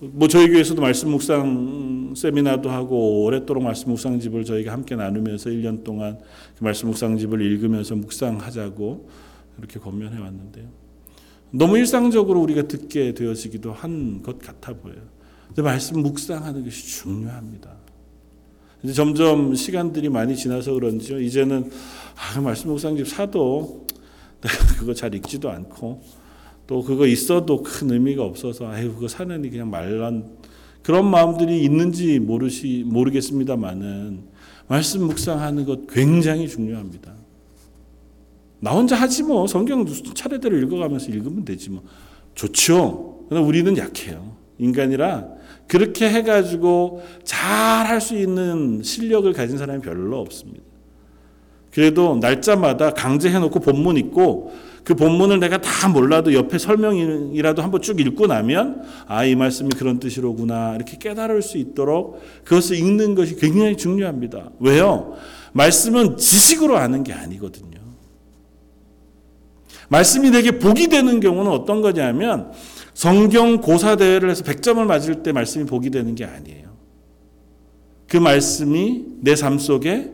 뭐 0.00 0.26
저희 0.26 0.48
교회에서도 0.48 0.82
말씀 0.82 1.10
묵상 1.12 2.14
세미나도 2.16 2.68
하고 2.68 3.22
오랫도록 3.22 3.62
말씀 3.62 3.90
묵상집을 3.90 4.44
저희가 4.44 4.72
함께 4.72 4.96
나누면서 4.96 5.50
1년 5.50 5.84
동안 5.84 6.18
그 6.58 6.64
말씀 6.64 6.88
묵상집을 6.88 7.40
읽으면서 7.40 7.94
묵상하자고 7.94 9.08
이렇게 9.58 9.78
권면해 9.78 10.18
왔는데요. 10.18 10.79
너무 11.52 11.78
일상적으로 11.78 12.40
우리가 12.40 12.62
듣게 12.68 13.12
되어지기도 13.14 13.72
한 13.72 14.22
것 14.22 14.38
같아 14.38 14.72
보여요. 14.72 14.98
말씀 15.58 16.00
묵상하는 16.00 16.64
것이 16.64 16.86
중요합니다. 16.86 17.70
이제 18.82 18.92
점점 18.92 19.54
시간들이 19.54 20.08
많이 20.08 20.36
지나서 20.36 20.72
그런지요. 20.72 21.20
이제는 21.20 21.70
아, 22.16 22.40
말씀 22.40 22.70
묵상집 22.70 23.06
사도 23.08 23.86
내가 24.40 24.54
그거 24.78 24.94
잘 24.94 25.14
읽지도 25.14 25.50
않고 25.50 26.02
또 26.66 26.82
그거 26.82 27.06
있어도 27.06 27.62
큰 27.62 27.90
의미가 27.90 28.22
없어서 28.24 28.68
아유 28.68 28.94
그거 28.94 29.08
사느니 29.08 29.50
그냥 29.50 29.70
말란 29.70 30.38
그런 30.82 31.10
마음들이 31.10 31.62
있는지 31.62 32.20
모르시 32.20 32.84
모르겠습니다만은 32.86 34.22
말씀 34.68 35.04
묵상하는 35.04 35.66
것 35.66 35.86
굉장히 35.88 36.48
중요합니다. 36.48 37.19
나 38.60 38.72
혼자 38.72 38.96
하지 38.96 39.22
뭐 39.22 39.46
성경 39.46 39.86
차례대로 40.14 40.56
읽어가면서 40.58 41.10
읽으면 41.10 41.44
되지 41.44 41.70
뭐 41.70 41.82
좋죠. 42.34 43.24
그러나 43.28 43.46
우리는 43.46 43.76
약해요. 43.76 44.36
인간이라 44.58 45.26
그렇게 45.66 46.08
해가지고 46.10 47.02
잘 47.24 47.86
할 47.86 48.00
수 48.00 48.16
있는 48.16 48.82
실력을 48.82 49.32
가진 49.32 49.58
사람이 49.58 49.80
별로 49.80 50.20
없습니다. 50.20 50.62
그래도 51.72 52.16
날짜마다 52.20 52.90
강제해놓고 52.94 53.60
본문 53.60 53.96
있고 53.96 54.52
그 54.84 54.94
본문을 54.94 55.40
내가 55.40 55.60
다 55.60 55.88
몰라도 55.88 56.32
옆에 56.34 56.58
설명이라도 56.58 57.62
한번 57.62 57.82
쭉 57.82 58.00
읽고 58.00 58.26
나면 58.26 58.82
아, 59.06 59.24
이 59.24 59.34
말씀이 59.34 59.70
그런 59.70 59.98
뜻이로구나. 59.98 60.76
이렇게 60.76 60.98
깨달을 60.98 61.42
수 61.42 61.58
있도록 61.58 62.20
그것을 62.44 62.76
읽는 62.76 63.14
것이 63.14 63.36
굉장히 63.36 63.76
중요합니다. 63.76 64.50
왜요? 64.60 65.14
말씀은 65.52 66.16
지식으로 66.16 66.76
아는 66.76 67.02
게 67.02 67.12
아니거든요. 67.12 67.79
말씀이 69.90 70.30
내게 70.30 70.52
복이 70.58 70.88
되는 70.88 71.20
경우는 71.20 71.50
어떤 71.50 71.82
거냐면 71.82 72.52
성경 72.94 73.60
고사 73.60 73.96
대회를 73.96 74.30
해서 74.30 74.44
100점을 74.44 74.82
맞을 74.84 75.22
때 75.22 75.32
말씀이 75.32 75.66
복이 75.66 75.90
되는 75.90 76.14
게 76.14 76.24
아니에요. 76.24 76.70
그 78.08 78.16
말씀이 78.16 79.04
내 79.20 79.34
삶 79.34 79.58
속에 79.58 80.10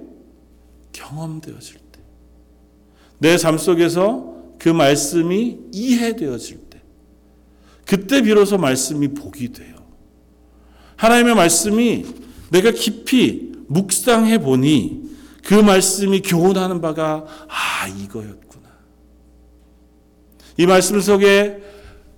경험되어질 0.93 1.77
때, 1.93 2.01
내 3.19 3.37
삶 3.37 3.59
속에서 3.59 4.35
그 4.59 4.69
말씀이 4.71 5.59
이해되어질 5.73 6.59
때, 6.71 6.81
그때 7.85 8.23
비로소 8.23 8.57
말씀이 8.59 9.09
복이 9.09 9.53
돼요. 9.53 9.77
하나님의 10.97 11.35
말씀이 11.35 12.07
내가 12.51 12.71
깊이 12.71 13.53
묵상해 13.69 14.39
보니 14.39 15.03
그 15.45 15.55
말씀이 15.55 16.21
교훈하는 16.23 16.81
바가 16.81 17.27
아 17.49 17.89
이거였구나. 17.89 18.46
이 20.57 20.67
말씀 20.67 21.01
속에 21.01 21.63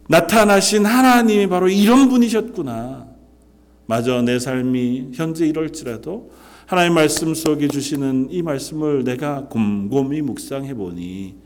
나타나신 0.08 0.86
하나님이 0.86 1.48
바로 1.48 1.68
이런 1.68 2.08
분이셨구나. 2.08 3.08
마저 3.86 4.22
내 4.22 4.38
삶이 4.38 5.12
현재 5.14 5.46
이럴지라도 5.46 6.30
하나님 6.66 6.94
말씀 6.94 7.34
속에 7.34 7.68
주시는 7.68 8.28
이 8.30 8.42
말씀을 8.42 9.02
내가 9.04 9.46
곰곰이 9.48 10.20
묵상해 10.22 10.74
보니 10.74 11.36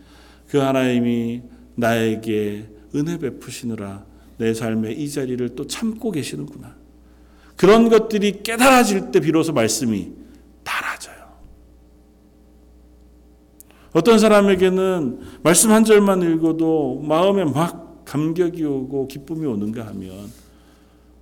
그 0.48 0.58
하나님이 0.58 1.42
나에게 1.76 2.68
은혜 2.94 3.18
베푸시느라 3.18 4.04
내 4.38 4.52
삶의 4.52 5.00
이 5.00 5.08
자리를 5.08 5.54
또 5.54 5.66
참고 5.66 6.10
계시는구나. 6.10 6.76
그런 7.56 7.88
것들이 7.88 8.42
깨달아질 8.42 9.12
때 9.12 9.20
비로소 9.20 9.52
말씀이 9.52 10.10
달아져요. 10.64 11.14
어떤 13.92 14.18
사람에게는 14.18 15.18
말씀 15.42 15.70
한 15.70 15.84
절만 15.84 16.22
읽어도 16.22 17.02
마음에 17.06 17.44
막 17.44 18.02
감격이 18.04 18.64
오고 18.64 19.08
기쁨이 19.08 19.46
오는가 19.46 19.86
하면 19.88 20.30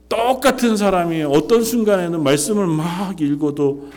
똑같은 0.08 0.76
사람이 0.76 1.22
어떤 1.22 1.62
순간에는 1.62 2.22
말씀을 2.22 2.66
막 2.66 3.20
읽어도 3.20 3.90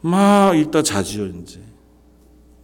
막 0.00 0.56
읽다 0.56 0.82
자지요 0.82 1.26
이제. 1.26 1.60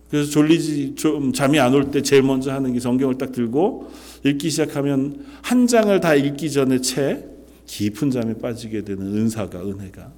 그래서 0.08 0.30
졸리지 0.30 0.94
좀 0.94 1.32
잠이 1.32 1.58
안 1.58 1.74
올 1.74 1.90
때 1.90 2.00
제일 2.00 2.22
먼저 2.22 2.52
하는 2.52 2.72
게 2.72 2.80
성경을 2.80 3.18
딱 3.18 3.32
들고 3.32 3.90
읽기 4.24 4.50
시작하면 4.50 5.24
한 5.42 5.66
장을 5.66 5.98
다 6.00 6.14
읽기 6.14 6.50
전에 6.50 6.80
채 6.80 7.24
깊은 7.66 8.10
잠에 8.12 8.34
빠지게 8.34 8.82
되는 8.82 9.02
은사가 9.04 9.60
은혜가. 9.60 10.12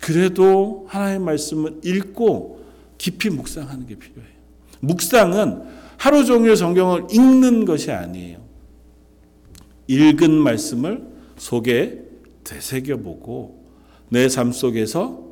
그래도 0.00 0.86
하나님의 0.88 1.20
말씀을 1.20 1.80
읽고 1.84 2.64
깊이 2.98 3.30
묵상하는 3.30 3.86
게 3.86 3.94
필요해요. 3.96 4.32
묵상은 4.80 5.62
하루 5.98 6.24
종일 6.24 6.56
성경을 6.56 7.06
읽는 7.12 7.66
것이 7.66 7.90
아니에요. 7.92 8.40
읽은 9.86 10.32
말씀을 10.32 11.06
속에 11.36 12.04
되새겨보고 12.44 13.60
내 14.08 14.26
삶 14.28 14.52
속에서 14.52 15.28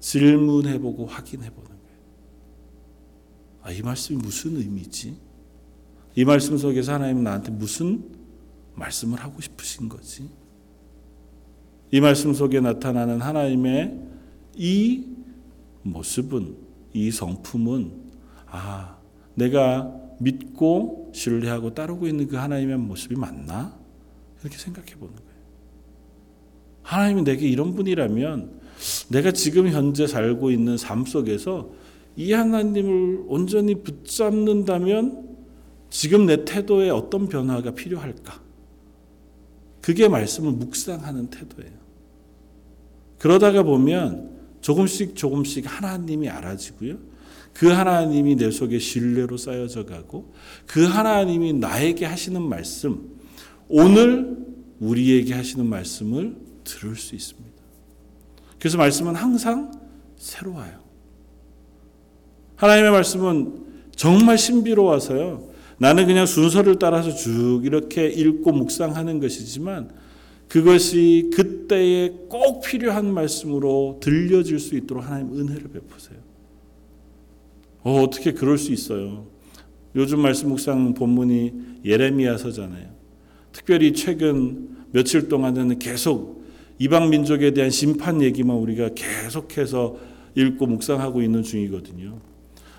질문해보고 0.00 1.06
확인해보는 1.06 1.68
거예요. 1.68 1.98
아, 3.62 3.70
이 3.72 3.80
말씀이 3.82 4.20
무슨 4.20 4.56
의미지? 4.56 5.16
이 6.16 6.24
말씀 6.24 6.58
속에서 6.58 6.94
하나님은 6.94 7.22
나한테 7.22 7.50
무슨 7.50 8.04
말씀을 8.74 9.20
하고 9.20 9.40
싶으신 9.40 9.88
거지? 9.88 10.28
이 11.92 12.00
말씀 12.00 12.32
속에 12.32 12.60
나타나는 12.60 13.20
하나님의 13.20 13.98
이 14.56 15.06
모습은, 15.82 16.56
이 16.92 17.10
성품은, 17.10 17.90
아, 18.46 18.96
내가 19.34 19.92
믿고 20.18 21.10
신뢰하고 21.14 21.74
따르고 21.74 22.06
있는 22.06 22.28
그 22.28 22.36
하나님의 22.36 22.78
모습이 22.78 23.16
맞나? 23.16 23.74
이렇게 24.40 24.56
생각해 24.56 24.92
보는 24.94 25.14
거예요. 25.14 25.30
하나님이 26.82 27.22
내게 27.22 27.48
이런 27.48 27.74
분이라면 27.74 28.60
내가 29.08 29.32
지금 29.32 29.68
현재 29.68 30.06
살고 30.06 30.50
있는 30.50 30.76
삶 30.76 31.04
속에서 31.04 31.70
이 32.16 32.32
하나님을 32.32 33.24
온전히 33.28 33.82
붙잡는다면 33.82 35.28
지금 35.88 36.26
내 36.26 36.44
태도에 36.44 36.90
어떤 36.90 37.28
변화가 37.28 37.72
필요할까? 37.72 38.40
그게 39.80 40.08
말씀을 40.08 40.52
묵상하는 40.52 41.28
태도예요. 41.28 41.79
그러다가 43.20 43.62
보면 43.62 44.30
조금씩 44.62 45.14
조금씩 45.14 45.64
하나님이 45.66 46.30
알아지고요. 46.30 46.96
그 47.52 47.68
하나님이 47.68 48.36
내 48.36 48.50
속에 48.50 48.78
신뢰로 48.78 49.36
쌓여져 49.36 49.84
가고 49.84 50.32
그 50.66 50.84
하나님이 50.84 51.52
나에게 51.52 52.06
하시는 52.06 52.40
말씀, 52.40 53.10
오늘 53.68 54.38
우리에게 54.80 55.34
하시는 55.34 55.66
말씀을 55.66 56.34
들을 56.64 56.96
수 56.96 57.14
있습니다. 57.14 57.50
그래서 58.58 58.78
말씀은 58.78 59.14
항상 59.14 59.70
새로워요. 60.16 60.80
하나님의 62.56 62.90
말씀은 62.90 63.66
정말 63.94 64.38
신비로워서요. 64.38 65.50
나는 65.76 66.06
그냥 66.06 66.24
순서를 66.24 66.78
따라서 66.78 67.14
쭉 67.14 67.62
이렇게 67.64 68.08
읽고 68.08 68.52
묵상하는 68.52 69.20
것이지만 69.20 69.90
그것이 70.48 71.30
그 71.34 71.59
때에 71.70 72.10
꼭 72.28 72.62
필요한 72.62 73.14
말씀으로 73.14 74.00
들려질 74.02 74.58
수 74.58 74.74
있도록 74.74 75.04
하나님 75.04 75.38
은혜를 75.38 75.68
베푸세요. 75.68 76.18
어, 77.82 78.02
어떻게 78.02 78.32
그럴 78.32 78.58
수 78.58 78.72
있어요? 78.72 79.26
요즘 79.94 80.20
말씀 80.20 80.48
묵상 80.48 80.94
본문이 80.94 81.52
예레미야서잖아요. 81.84 82.88
특별히 83.52 83.92
최근 83.92 84.76
며칠 84.90 85.28
동안은 85.28 85.78
계속 85.78 86.44
이방 86.78 87.10
민족에 87.10 87.52
대한 87.52 87.70
심판 87.70 88.20
얘기만 88.20 88.56
우리가 88.56 88.90
계속해서 88.94 89.96
읽고 90.34 90.66
묵상하고 90.66 91.22
있는 91.22 91.42
중이거든요. 91.42 92.18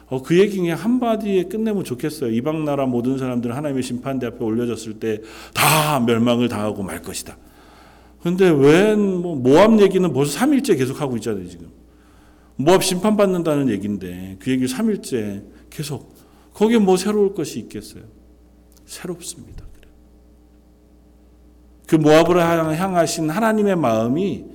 어, 0.08 0.22
그 0.22 0.38
얘기 0.38 0.58
그냥 0.58 0.78
한마디에 0.78 1.44
끝내면 1.44 1.86
좋겠어요. 1.86 2.32
이방 2.32 2.66
나라 2.66 2.86
모든 2.86 3.18
사람들은 3.18 3.56
하나님의 3.56 3.84
심판대 3.84 4.28
앞에 4.28 4.44
올려졌을 4.44 4.96
때 5.00 5.22
다 5.54 6.00
멸망을 6.02 6.50
당하고 6.50 6.84
말 6.84 7.02
것이다. 7.02 7.38
근데 8.22 8.50
웬뭐 8.50 9.36
모압 9.38 9.80
얘기는 9.82 10.14
벌써 10.14 10.40
3일째 10.40 10.78
계속 10.78 11.02
하고 11.02 11.16
있잖아요, 11.18 11.48
지금. 11.48 11.70
모압 12.56 12.84
심판받는다는 12.84 13.70
얘기인데 13.70 14.38
그 14.40 14.52
얘기를 14.52 14.70
3일째 14.70 15.44
계속 15.70 16.14
거기에 16.54 16.78
뭐 16.78 16.98
새로울 16.98 17.34
것이 17.34 17.60
있겠어요? 17.60 18.04
새롭습니다. 18.86 19.72
그 21.92 21.98
모압을 21.98 22.40
향하신 22.80 23.30
하나님의 23.30 23.76
마음이 23.76 24.46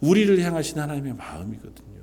우리를 0.00 0.40
향하신 0.40 0.78
하나님의 0.78 1.12
마음이거든요. 1.12 2.00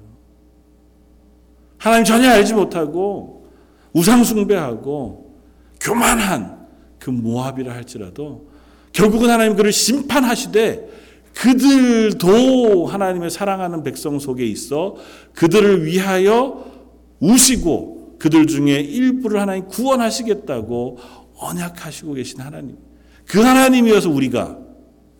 하나님 1.79 2.05
전혀 2.05 2.29
알지 2.29 2.53
못하고 2.53 3.49
우상숭배하고 3.93 5.35
교만한 5.81 6.67
그 6.99 7.09
모압이라 7.09 7.73
할지라도 7.73 8.47
결국은 8.91 9.31
하나님 9.31 9.55
그를 9.55 9.71
심판하시되 9.71 10.87
그들도 11.33 12.85
하나님의 12.85 13.29
사랑하는 13.29 13.83
백성 13.83 14.19
속에 14.19 14.45
있어 14.45 14.95
그들을 15.33 15.85
위하여 15.85 16.71
우시고 17.19 18.17
그들 18.19 18.47
중에 18.47 18.79
일부를 18.79 19.41
하나님 19.41 19.67
구원하시겠다고 19.67 20.97
언약하시고 21.37 22.13
계신 22.13 22.39
하나님. 22.39 22.77
그 23.25 23.41
하나님이어서 23.41 24.09
우리가 24.09 24.59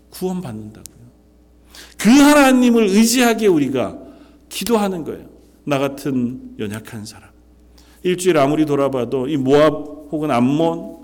구원받는다고요. 0.10 0.94
그 1.98 2.10
하나님을 2.10 2.84
의지하게 2.84 3.48
우리가 3.48 4.00
기도하는 4.50 5.04
거예요. 5.04 5.26
나 5.66 5.80
같은 5.80 6.56
연약한 6.60 7.06
사람. 7.06 7.30
일주일 8.04 8.38
아무리 8.38 8.66
돌아봐도 8.66 9.28
이 9.28 9.38
모압 9.38 9.74
혹은 10.12 10.30
암몬 10.30 11.03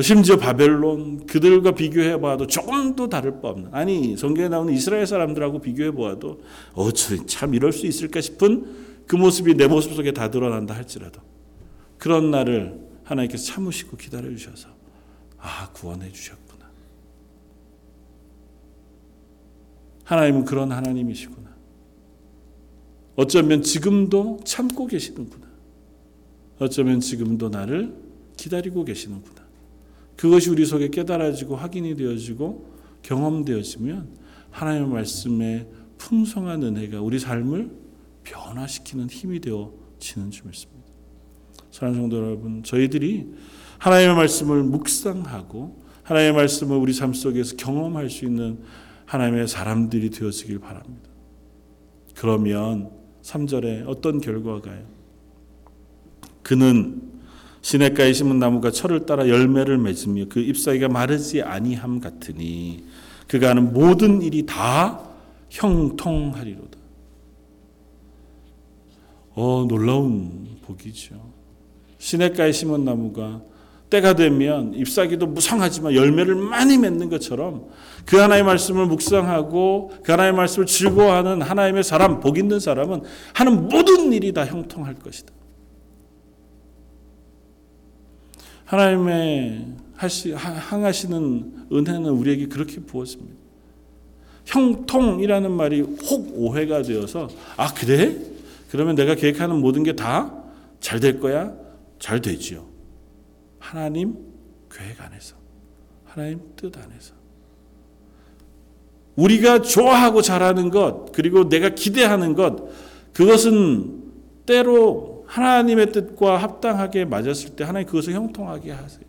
심지어 0.00 0.36
바벨론 0.36 1.26
그들과 1.26 1.72
비교해 1.72 2.20
봐도 2.20 2.46
조금도 2.46 3.08
다를 3.08 3.40
바 3.40 3.48
없는 3.48 3.74
아니 3.74 4.16
성경에 4.16 4.48
나오는 4.48 4.72
이스라엘 4.72 5.06
사람들하고 5.06 5.60
비교해 5.60 5.90
보아도 5.90 6.40
어참 6.74 7.54
이럴 7.54 7.72
수 7.72 7.86
있을까 7.86 8.20
싶은 8.20 9.02
그 9.06 9.16
모습이 9.16 9.54
내 9.54 9.66
모습 9.66 9.92
속에 9.94 10.12
다 10.12 10.30
드러난다 10.30 10.74
할지라도 10.74 11.20
그런 11.98 12.30
날을 12.30 12.80
하나님께서 13.02 13.44
참으시고 13.44 13.96
기다려 13.96 14.30
주셔서 14.30 14.68
아 15.38 15.70
구원해 15.72 16.10
주셨구나. 16.12 16.70
하나님은 20.04 20.44
그런 20.44 20.70
하나님이시구나. 20.70 21.50
어쩌면 23.16 23.62
지금도 23.62 24.40
참고 24.44 24.86
계시는구나. 24.86 25.46
어쩌면 26.60 27.00
지금도 27.00 27.48
나를 27.48 27.94
기다리고 28.36 28.84
계시는구나 28.84 29.39
그것이 30.20 30.50
우리 30.50 30.66
속에 30.66 30.90
깨달아지고 30.90 31.56
확인이 31.56 31.96
되어지고 31.96 32.76
경험되어지면 33.00 34.18
하나님의 34.50 34.90
말씀의 34.90 35.66
풍성한 35.96 36.62
은혜가 36.62 37.00
우리 37.00 37.18
삶을 37.18 37.70
변화시키는 38.24 39.08
힘이 39.08 39.40
되어지는 39.40 40.30
줄 40.30 40.48
믿습니다. 40.48 40.90
사랑하는 41.70 42.02
성도 42.02 42.18
여러분, 42.18 42.62
저희들이 42.62 43.32
하나님의 43.78 44.14
말씀을 44.14 44.62
묵상하고 44.62 45.82
하나님의 46.02 46.34
말씀을 46.34 46.76
우리 46.76 46.92
삶 46.92 47.14
속에서 47.14 47.56
경험할 47.56 48.10
수 48.10 48.26
있는 48.26 48.58
하나님의 49.06 49.48
사람들이 49.48 50.10
되어지길 50.10 50.58
바랍니다. 50.58 51.08
그러면 52.14 52.90
3절에 53.22 53.84
어떤 53.86 54.20
결과가요? 54.20 54.86
그는 56.42 57.09
시냇가에 57.62 58.12
심은 58.12 58.38
나무가 58.38 58.70
철을 58.70 59.06
따라 59.06 59.28
열매를 59.28 59.78
맺으며 59.78 60.24
그 60.28 60.40
잎사귀가 60.40 60.88
마르지 60.88 61.42
아니함 61.42 62.00
같으니 62.00 62.84
그가 63.26 63.50
하는 63.50 63.72
모든 63.72 64.22
일이 64.22 64.46
다 64.46 65.02
형통하리로다. 65.50 66.78
어 69.34 69.66
놀라운 69.68 70.58
복이죠. 70.62 71.14
시냇가에 71.98 72.52
심은 72.52 72.84
나무가 72.84 73.42
때가 73.90 74.14
되면 74.14 74.72
잎사귀도 74.74 75.26
무성하지만 75.26 75.94
열매를 75.94 76.36
많이 76.36 76.78
맺는 76.78 77.10
것처럼 77.10 77.68
그 78.06 78.16
하나님의 78.16 78.44
말씀을 78.44 78.86
묵상하고 78.86 79.92
그 80.02 80.12
하나님의 80.12 80.36
말씀을 80.36 80.66
즐거워하는 80.66 81.42
하나님의 81.42 81.84
사람, 81.84 82.20
복 82.20 82.38
있는 82.38 82.60
사람은 82.60 83.02
하는 83.34 83.68
모든 83.68 84.12
일이 84.12 84.32
다 84.32 84.46
형통할 84.46 84.94
것이다. 84.94 85.32
하나님의 88.70 89.66
하시, 89.96 90.32
항하시는 90.32 91.66
은혜는 91.72 92.06
우리에게 92.10 92.46
그렇게 92.46 92.78
부었습니다. 92.80 93.34
형통이라는 94.46 95.50
말이 95.50 95.80
혹 95.80 96.32
오해가 96.34 96.82
되어서 96.82 97.28
아 97.56 97.74
그래? 97.74 98.16
그러면 98.70 98.94
내가 98.94 99.14
계획하는 99.16 99.56
모든 99.60 99.82
게 99.82 99.92
다 99.94 100.30
잘 100.80 101.00
될 101.00 101.18
거야? 101.20 101.52
잘 101.98 102.20
되지요. 102.22 102.64
하나님 103.58 104.16
계획 104.72 105.00
안에서 105.02 105.34
하나님 106.04 106.40
뜻 106.56 106.74
안에서 106.78 107.12
우리가 109.16 109.62
좋아하고 109.62 110.22
잘하는 110.22 110.70
것 110.70 111.10
그리고 111.12 111.48
내가 111.48 111.70
기대하는 111.70 112.34
것 112.34 112.70
그것은 113.12 114.04
때로 114.46 115.19
하나님의 115.30 115.92
뜻과 115.92 116.38
합당하게 116.38 117.04
맞았을 117.04 117.50
때 117.50 117.62
하나님 117.62 117.86
그것을 117.86 118.14
형통하게 118.14 118.72
하세요. 118.72 119.04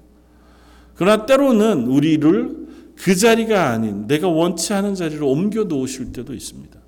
그러나 0.94 1.26
때로는 1.26 1.88
우리를 1.88 2.68
그 2.96 3.16
자리가 3.16 3.72
아닌 3.72 4.06
내가 4.06 4.28
원치 4.28 4.72
않은 4.74 4.94
자리로 4.94 5.28
옮겨 5.28 5.64
놓으실 5.64 6.12
때도 6.14 6.36
있습니다. 6.36 6.80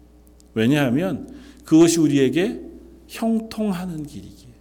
왜냐하면 0.53 1.33
그것이 1.65 1.99
우리에게 1.99 2.61
형통하는 3.07 4.05
길이기에. 4.05 4.53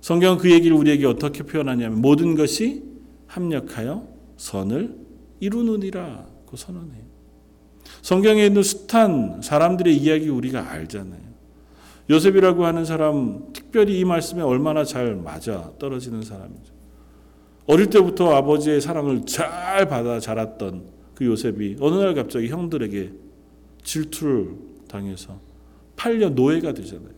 성경은 0.00 0.38
그 0.38 0.50
얘기를 0.50 0.76
우리에게 0.76 1.06
어떻게 1.06 1.44
표현하냐면 1.44 2.00
모든 2.00 2.34
것이 2.34 2.82
합력하여 3.28 4.08
선을 4.38 4.96
이루느니라 5.38 6.26
고 6.46 6.56
선언해요. 6.56 7.04
성경에 8.02 8.46
있는 8.46 8.64
숱한 8.64 9.42
사람들의 9.42 9.96
이야기 9.96 10.28
우리가 10.28 10.68
알잖아요. 10.72 11.31
요셉이라고 12.10 12.64
하는 12.64 12.84
사람 12.84 13.52
특별히 13.52 13.98
이 13.98 14.04
말씀에 14.04 14.42
얼마나 14.42 14.84
잘 14.84 15.14
맞아 15.14 15.72
떨어지는 15.78 16.22
사람이죠. 16.22 16.72
어릴 17.66 17.88
때부터 17.90 18.34
아버지의 18.34 18.80
사랑을 18.80 19.24
잘 19.24 19.88
받아 19.88 20.18
자랐던 20.18 20.84
그 21.14 21.24
요셉이 21.24 21.76
어느 21.80 21.96
날 21.96 22.14
갑자기 22.14 22.48
형들에게 22.48 23.12
질투를 23.84 24.56
당해서 24.88 25.40
팔려 25.96 26.30
노예가 26.30 26.72
되잖아요. 26.74 27.12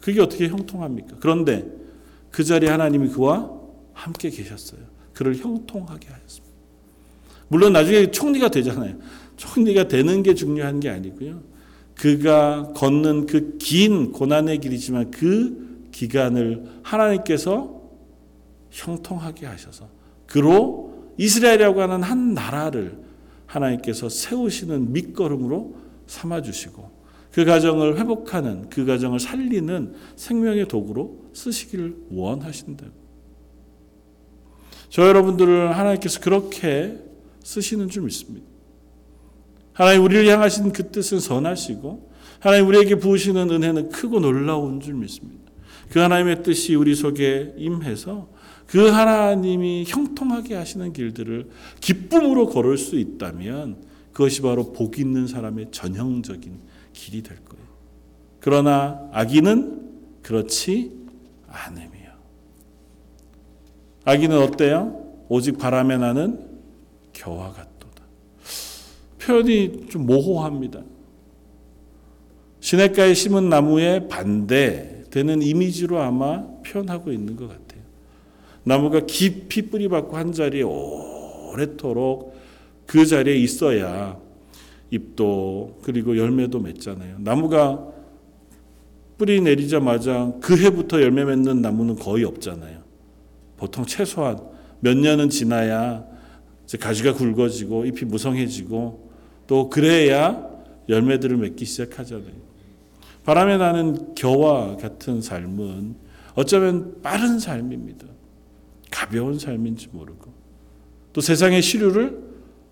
그게 0.00 0.20
어떻게 0.20 0.48
형통합니까? 0.48 1.16
그런데 1.20 1.66
그 2.30 2.44
자리에 2.44 2.68
하나님이 2.68 3.08
그와 3.08 3.50
함께 3.92 4.30
계셨어요. 4.30 4.80
그를 5.12 5.36
형통하게 5.36 6.08
하였습니다. 6.08 6.54
물론 7.48 7.72
나중에 7.72 8.10
총리가 8.10 8.48
되잖아요. 8.50 8.96
총리가 9.36 9.88
되는 9.88 10.22
게 10.22 10.34
중요한 10.34 10.80
게 10.80 10.90
아니고요. 10.90 11.42
그가 11.98 12.72
걷는 12.74 13.26
그 13.26 13.58
긴 13.58 14.12
고난의 14.12 14.60
길이지만 14.60 15.10
그 15.10 15.88
기간을 15.92 16.80
하나님께서 16.82 17.82
형통하게 18.70 19.46
하셔서 19.46 19.88
그로 20.26 21.12
이스라엘이라고 21.18 21.82
하는 21.82 22.02
한 22.02 22.34
나라를 22.34 22.98
하나님께서 23.46 24.08
세우시는 24.08 24.92
밑거름으로 24.92 25.76
삼아 26.06 26.42
주시고 26.42 26.90
그 27.32 27.44
가정을 27.44 27.98
회복하는 27.98 28.68
그 28.70 28.84
가정을 28.84 29.20
살리는 29.20 29.94
생명의 30.16 30.68
도구로 30.68 31.30
쓰시기를 31.32 31.96
원하신다고. 32.10 32.92
저 34.88 35.06
여러분들을 35.06 35.76
하나님께서 35.76 36.20
그렇게 36.20 36.96
쓰시는 37.42 37.88
줄 37.88 38.04
믿습니다. 38.04 38.46
하나님 39.78 40.02
우리를 40.02 40.26
향하신 40.26 40.72
그 40.72 40.90
뜻은 40.90 41.20
선하시고 41.20 42.10
하나님 42.40 42.66
우리에게 42.66 42.96
부으시는 42.96 43.48
은혜는 43.48 43.90
크고 43.90 44.18
놀라운 44.18 44.80
줄 44.80 44.94
믿습니다. 44.94 45.52
그 45.88 46.00
하나님의 46.00 46.42
뜻이 46.42 46.74
우리 46.74 46.96
속에 46.96 47.54
임해서 47.56 48.28
그 48.66 48.88
하나님이 48.88 49.84
형통하게 49.86 50.56
하시는 50.56 50.92
길들을 50.92 51.48
기쁨으로 51.80 52.46
걸을 52.48 52.76
수 52.76 52.98
있다면 52.98 53.84
그것이 54.12 54.42
바로 54.42 54.72
복 54.72 54.98
있는 54.98 55.28
사람의 55.28 55.68
전형적인 55.70 56.58
길이 56.92 57.22
될 57.22 57.36
거예요. 57.44 57.64
그러나 58.40 59.08
악인은 59.12 60.22
그렇지 60.22 60.90
않으며 61.46 61.88
악인은 64.04 64.38
어때요? 64.42 65.24
오직 65.28 65.56
바람에 65.56 65.98
나는 65.98 66.48
겨와 67.12 67.52
같도다. 67.52 67.67
표현이 69.28 69.88
좀 69.90 70.06
모호합니다. 70.06 70.80
시냇가에 72.60 73.12
심은 73.12 73.50
나무에 73.50 74.08
반대되는 74.08 75.42
이미지로 75.42 76.00
아마 76.00 76.46
표현하고 76.66 77.12
있는 77.12 77.36
것 77.36 77.46
같아요. 77.46 77.82
나무가 78.64 79.00
깊이 79.00 79.62
뿌리 79.62 79.88
박고 79.88 80.16
한 80.16 80.32
자리에 80.32 80.62
오래도록 80.62 82.34
그 82.86 83.04
자리에 83.04 83.36
있어야 83.36 84.18
잎도 84.90 85.80
그리고 85.82 86.16
열매도 86.16 86.58
맺잖아요. 86.58 87.18
나무가 87.20 87.86
뿌리 89.18 89.40
내리자마자 89.42 90.32
그 90.40 90.56
해부터 90.56 91.02
열매 91.02 91.24
맺는 91.24 91.60
나무는 91.60 91.96
거의 91.96 92.24
없잖아요. 92.24 92.78
보통 93.58 93.84
최소한 93.84 94.38
몇 94.80 94.96
년은 94.96 95.28
지나야 95.28 96.06
가지가 96.80 97.14
굵어지고 97.14 97.84
잎이 97.84 98.04
무성해지고 98.04 99.07
또 99.48 99.68
그래야 99.68 100.46
열매들을 100.88 101.36
맺기 101.36 101.64
시작하잖아요. 101.64 102.48
바람에 103.24 103.56
나는 103.56 104.14
겨와 104.14 104.76
같은 104.76 105.20
삶은 105.20 105.96
어쩌면 106.34 107.02
빠른 107.02 107.40
삶입니다. 107.40 108.06
가벼운 108.90 109.38
삶인지 109.38 109.88
모르고 109.90 110.32
또 111.12 111.20
세상의 111.20 111.62
시류를 111.62 112.22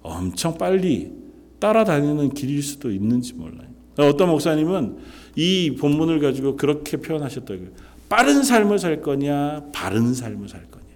엄청 0.03 0.57
빨리 0.57 1.13
따라다니는 1.59 2.31
길일 2.31 2.63
수도 2.63 2.91
있는지 2.91 3.35
몰라요. 3.35 3.69
어떤 3.99 4.29
목사님은 4.29 4.99
이 5.35 5.77
본문을 5.81 6.21
가지고 6.21 6.57
그렇게 6.57 6.99
표현하셨다고요. 6.99 7.69
빠른 8.09 8.43
삶을 8.43 8.79
살 8.79 9.01
거냐, 9.01 9.71
바른 9.73 10.15
삶을 10.15 10.49
살 10.49 10.63
거냐. 10.71 10.87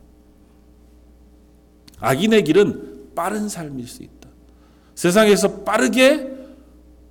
악인의 1.99 2.45
길은 2.45 3.15
빠른 3.15 3.49
삶일 3.49 3.89
수 3.89 4.03
있다. 4.03 4.20
세상에서 5.01 5.63
빠르게 5.63 6.29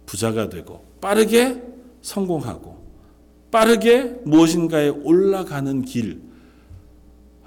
부자가 0.05 0.47
되고, 0.47 0.85
빠르게 1.01 1.59
성공하고, 2.03 2.77
빠르게 3.49 4.03
무엇인가에 4.25 4.89
올라가는 4.89 5.81
길. 5.81 6.21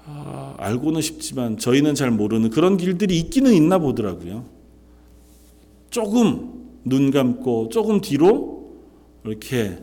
아, 0.05 0.53
알고는 0.57 0.99
싶지만 0.99 1.57
저희는 1.57 1.95
잘 1.95 2.11
모르는 2.11 2.49
그런 2.49 2.75
길들이 2.75 3.17
있기는 3.19 3.53
있나 3.53 3.77
보더라고요. 3.77 4.43
조금 5.89 6.81
눈 6.83 7.09
감고 7.09 7.69
조금 7.69 8.01
뒤로 8.01 8.73
이렇게 9.23 9.81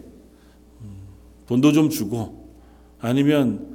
돈도 1.46 1.72
좀 1.72 1.88
주고 1.88 2.50
아니면 2.98 3.69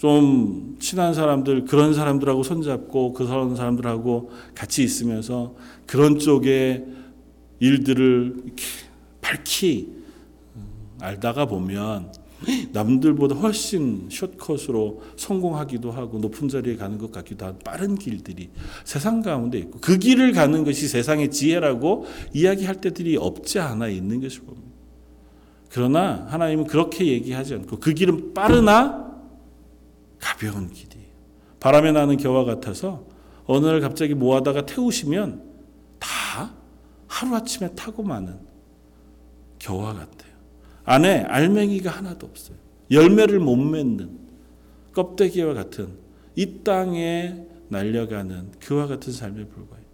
좀 0.00 0.76
친한 0.80 1.12
사람들 1.12 1.66
그런 1.66 1.92
사람들하고 1.92 2.42
손잡고 2.42 3.12
그 3.12 3.26
사람들하고 3.26 4.30
같이 4.54 4.82
있으면서 4.82 5.54
그런 5.84 6.18
쪽의 6.18 6.86
일들을 7.58 8.36
이렇게 8.46 8.64
밝히 9.20 9.92
알다가 11.02 11.44
보면 11.44 12.14
남들보다 12.72 13.34
훨씬 13.34 14.08
숏컷으로 14.08 15.02
성공하기도 15.16 15.90
하고 15.90 16.18
높은 16.18 16.48
자리에 16.48 16.76
가는 16.76 16.96
것 16.96 17.12
같기도 17.12 17.44
한 17.44 17.58
빠른 17.62 17.94
길들이 17.94 18.48
세상 18.86 19.20
가운데 19.20 19.58
있고 19.58 19.80
그 19.80 19.98
길을 19.98 20.32
가는 20.32 20.64
것이 20.64 20.88
세상의 20.88 21.30
지혜라고 21.30 22.06
이야기할 22.32 22.80
때들이 22.80 23.18
없지 23.18 23.58
않아 23.58 23.88
있는 23.88 24.22
것을 24.22 24.44
봅니다. 24.44 24.66
그러나 25.68 26.26
하나님은 26.30 26.68
그렇게 26.68 27.06
얘기하지 27.06 27.52
않고 27.52 27.80
그 27.80 27.92
길은 27.92 28.32
빠르나 28.32 29.09
가벼운 30.20 30.70
길이에요. 30.70 31.08
바람에 31.58 31.92
나는 31.92 32.16
겨와 32.16 32.44
같아서 32.44 33.04
어느 33.46 33.66
날 33.66 33.80
갑자기 33.80 34.14
모아다가 34.14 34.66
태우시면 34.66 35.42
다 35.98 36.52
하루아침에 37.08 37.74
타고 37.74 38.02
마는 38.02 38.38
겨와 39.58 39.94
같아요. 39.94 40.30
안에 40.84 41.22
알맹이가 41.22 41.90
하나도 41.90 42.26
없어요. 42.26 42.56
열매를 42.90 43.40
못 43.40 43.56
맺는 43.56 44.18
껍데기와 44.92 45.54
같은 45.54 45.88
이 46.34 46.62
땅에 46.64 47.46
날려가는 47.68 48.52
그와 48.60 48.86
같은 48.86 49.12
삶에 49.12 49.44
불과해요. 49.46 49.86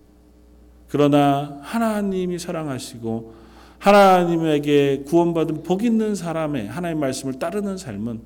그러나 0.88 1.58
하나님이 1.62 2.38
사랑하시고 2.38 3.34
하나님에게 3.78 5.04
구원받은 5.06 5.62
복 5.62 5.84
있는 5.84 6.14
사람의 6.14 6.68
하나님의 6.68 7.00
말씀을 7.00 7.38
따르는 7.38 7.76
삶은 7.76 8.22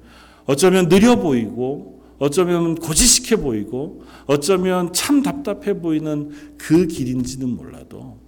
어쩌면 0.46 0.88
느려 0.88 1.16
보이고 1.16 2.02
어쩌면 2.18 2.74
고지식해 2.74 3.40
보이고 3.42 4.02
어쩌면 4.26 4.92
참 4.92 5.22
답답해 5.22 5.80
보이는 5.80 6.30
그 6.58 6.86
길인지는 6.86 7.48
몰라도 7.48 8.18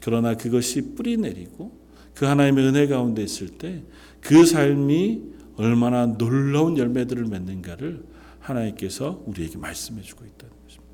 그러나 0.00 0.34
그것이 0.34 0.94
뿌리 0.94 1.16
내리고 1.16 1.80
그 2.14 2.26
하나님의 2.26 2.66
은혜 2.66 2.86
가운데 2.86 3.22
있을 3.22 3.48
때 3.48 3.82
그 4.22 4.46
삶이 4.46 5.22
얼마나 5.56 6.06
놀라운 6.06 6.78
열매들을 6.78 7.26
맺는가를 7.26 8.04
하나님께서 8.38 9.22
우리에게 9.26 9.58
말씀해 9.58 10.00
주고 10.00 10.24
있다는 10.24 10.54
것입니다. 10.64 10.92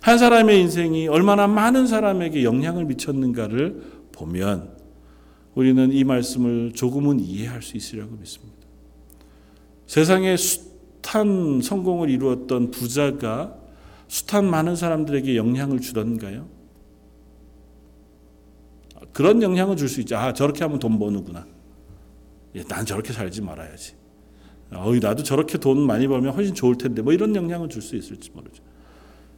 한 0.00 0.18
사람의 0.18 0.60
인생이 0.62 1.08
얼마나 1.08 1.46
많은 1.46 1.86
사람에게 1.86 2.44
영향을 2.44 2.86
미쳤는가를 2.86 3.82
보면 4.12 4.76
우리는 5.54 5.92
이 5.92 6.02
말씀을 6.04 6.72
조금은 6.72 7.20
이해할 7.20 7.62
수 7.62 7.76
있으리라고 7.76 8.16
믿습니다. 8.16 8.51
세상에 9.92 10.38
숱한 10.38 11.60
성공을 11.60 12.08
이루었던 12.08 12.70
부자가 12.70 13.54
숱한 14.08 14.48
많은 14.48 14.74
사람들에게 14.74 15.36
영향을 15.36 15.80
주던가요? 15.80 16.48
그런 19.12 19.42
영향을 19.42 19.76
줄 19.76 19.90
수 19.90 20.00
있죠. 20.00 20.16
아, 20.16 20.32
저렇게 20.32 20.64
하면 20.64 20.78
돈 20.78 20.98
버는구나. 20.98 21.46
예, 22.54 22.64
난 22.64 22.86
저렇게 22.86 23.12
살지 23.12 23.42
말아야지. 23.42 23.92
어이, 24.72 24.98
나도 24.98 25.24
저렇게 25.24 25.58
돈 25.58 25.86
많이 25.86 26.08
벌면 26.08 26.32
훨씬 26.32 26.54
좋을 26.54 26.78
텐데, 26.78 27.02
뭐 27.02 27.12
이런 27.12 27.36
영향을 27.36 27.68
줄 27.68 27.82
수 27.82 27.94
있을지 27.94 28.30
모르죠. 28.30 28.62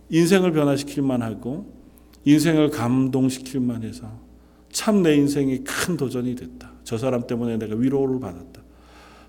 인생을 0.08 0.52
변화시킬만 0.52 1.20
하고, 1.22 1.66
인생을 2.24 2.70
감동시킬만 2.70 3.82
해서, 3.82 4.20
참 4.70 5.02
내 5.02 5.16
인생이 5.16 5.64
큰 5.64 5.96
도전이 5.96 6.36
됐다. 6.36 6.74
저 6.84 6.96
사람 6.96 7.26
때문에 7.26 7.56
내가 7.56 7.74
위로를 7.74 8.20
받았다. 8.20 8.53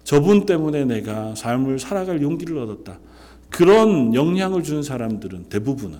저분 0.05 0.45
때문에 0.45 0.85
내가 0.85 1.33
삶을 1.35 1.79
살아갈 1.79 2.21
용기를 2.21 2.57
얻었다. 2.59 2.99
그런 3.49 4.13
영향을 4.13 4.63
주는 4.63 4.83
사람들은 4.83 5.49
대부분은 5.49 5.99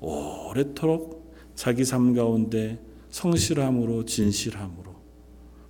오래도록 0.00 1.32
자기 1.54 1.84
삶 1.84 2.12
가운데 2.12 2.80
성실함으로 3.10 4.04
진실함으로 4.04 4.94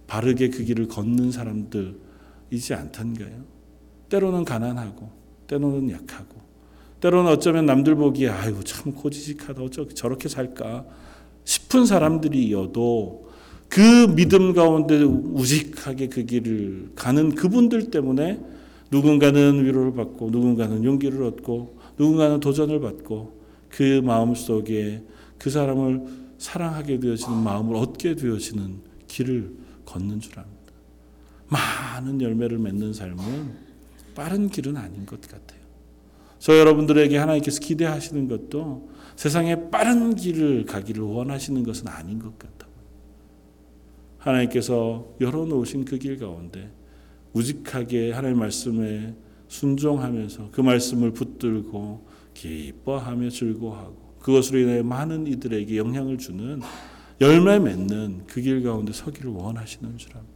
바르게 0.07 0.49
그 0.49 0.65
길을 0.65 0.89
걷는 0.89 1.31
사람들이지 1.31 2.75
않던가요? 2.75 3.45
때로는 4.09 4.45
가난하고 4.45 5.11
때로는 5.47 5.91
약하고 5.91 6.41
때로는 7.01 7.31
어쩌면 7.31 7.67
남들 7.67 7.95
보기에 7.95 8.31
아이고 8.31 8.63
참 8.63 8.93
고지식하다 8.93 9.63
어쩌 9.63 9.87
저렇게 9.89 10.31
살까 10.31 10.87
싶은 11.45 11.85
사람들이어도 11.85 13.29
그 13.75 14.07
믿음 14.15 14.55
가운데 14.55 15.03
우직하게 15.03 16.07
그 16.07 16.25
길을 16.25 16.93
가는 16.95 17.35
그분들 17.35 17.91
때문에 17.91 18.41
누군가는 18.93 19.65
위로를 19.65 19.95
받고 19.95 20.31
누군가는 20.31 20.85
용기를 20.85 21.25
얻고 21.25 21.81
누군가는 21.99 22.39
도전을 22.39 22.79
받고 22.79 23.41
그 23.69 24.01
마음 24.05 24.37
속에 24.37 25.03
그 25.39 25.51
사람을 25.51 26.05
사랑하게 26.39 27.01
되어지는 27.01 27.37
마음을 27.37 27.75
얻게 27.75 28.15
되어지는 28.15 28.79
길을 29.09 29.53
걷는 29.87 30.21
줄 30.21 30.39
압니다. 30.39 30.73
많은 31.49 32.21
열매를 32.21 32.59
맺는 32.59 32.93
삶은 32.93 33.25
빠른 34.15 34.51
길은 34.51 34.77
아닌 34.77 35.05
것 35.05 35.21
같아요. 35.21 35.61
저 36.39 36.57
여러분들에게 36.57 37.17
하나님께서 37.17 37.59
기대하시는 37.59 38.29
것도 38.29 38.89
세상에 39.17 39.69
빠른 39.69 40.15
길을 40.15 40.65
가기를 40.65 41.03
원하시는 41.03 41.65
것은 41.65 41.89
아닌 41.89 42.21
것 42.21 42.39
같아요. 42.39 42.54
하나님께서 44.25 45.07
열어놓으신 45.21 45.85
그 45.85 45.99
길 45.99 46.19
가운데 46.19 46.71
우직하게 47.33 48.13
하나님 48.13 48.39
말씀에 48.39 49.15
순종하면서 49.49 50.49
그 50.53 50.61
말씀을 50.61 51.13
붙들고 51.13 52.07
기뻐하며 52.33 53.29
즐거워하고 53.31 54.15
그것으로 54.21 54.59
인해 54.61 54.83
많은 54.83 55.27
이들에게 55.27 55.77
영향을 55.77 56.19
주는 56.19 56.61
열매 57.21 57.59
맺는 57.59 58.25
그 58.27 58.41
길 58.41 58.63
가운데 58.63 58.93
서기를 58.93 59.31
원하시는 59.31 59.97
줄 59.99 60.13
압니다. 60.17 60.35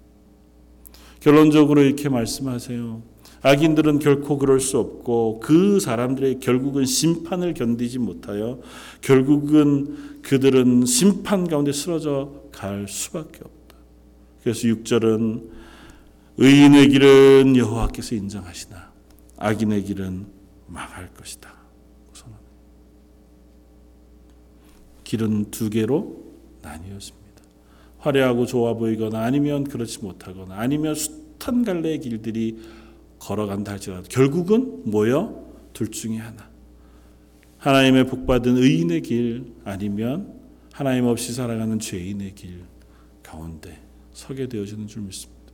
결론적으로 1.20 1.82
이렇게 1.82 2.08
말씀하세요. 2.08 3.02
악인들은 3.42 3.98
결코 4.00 4.38
그럴 4.38 4.60
수 4.60 4.78
없고 4.78 5.40
그 5.40 5.80
사람들의 5.80 6.40
결국은 6.40 6.84
심판을 6.84 7.54
견디지 7.54 7.98
못하여 7.98 8.60
결국은 9.00 10.20
그들은 10.22 10.84
심판 10.86 11.46
가운데 11.48 11.72
쓰러져 11.72 12.42
갈 12.52 12.86
수밖에 12.88 13.40
없다. 13.42 13.57
그래서 14.42 14.68
6절은 14.68 15.50
의인의 16.36 16.88
길은 16.90 17.56
여호와께서 17.56 18.14
인정하시나 18.14 18.92
악인의 19.36 19.84
길은 19.84 20.26
망할 20.66 21.12
것이다. 21.14 21.58
길은 25.08 25.50
두 25.50 25.70
개로 25.70 26.22
나뉘었습니다. 26.60 27.42
화려하고 27.98 28.44
좋아 28.44 28.74
보이거나 28.74 29.22
아니면 29.22 29.64
그렇지 29.64 30.00
못하거나 30.00 30.54
아니면 30.54 30.94
숱한 30.94 31.64
갈래의 31.64 32.00
길들이 32.00 32.58
걸어간다 33.18 33.72
할지라도 33.72 34.06
결국은 34.08 34.82
뭐여? 34.84 35.48
둘 35.72 35.90
중에 35.90 36.18
하나. 36.18 36.50
하나님의 37.56 38.06
복받은 38.06 38.58
의인의 38.58 39.00
길 39.00 39.54
아니면 39.64 40.34
하나님 40.72 41.06
없이 41.06 41.32
살아가는 41.32 41.78
죄인의 41.78 42.34
길 42.34 42.64
가운데 43.22 43.80
서게 44.18 44.48
되어지는 44.48 44.88
줄 44.88 45.02
믿습니다. 45.02 45.52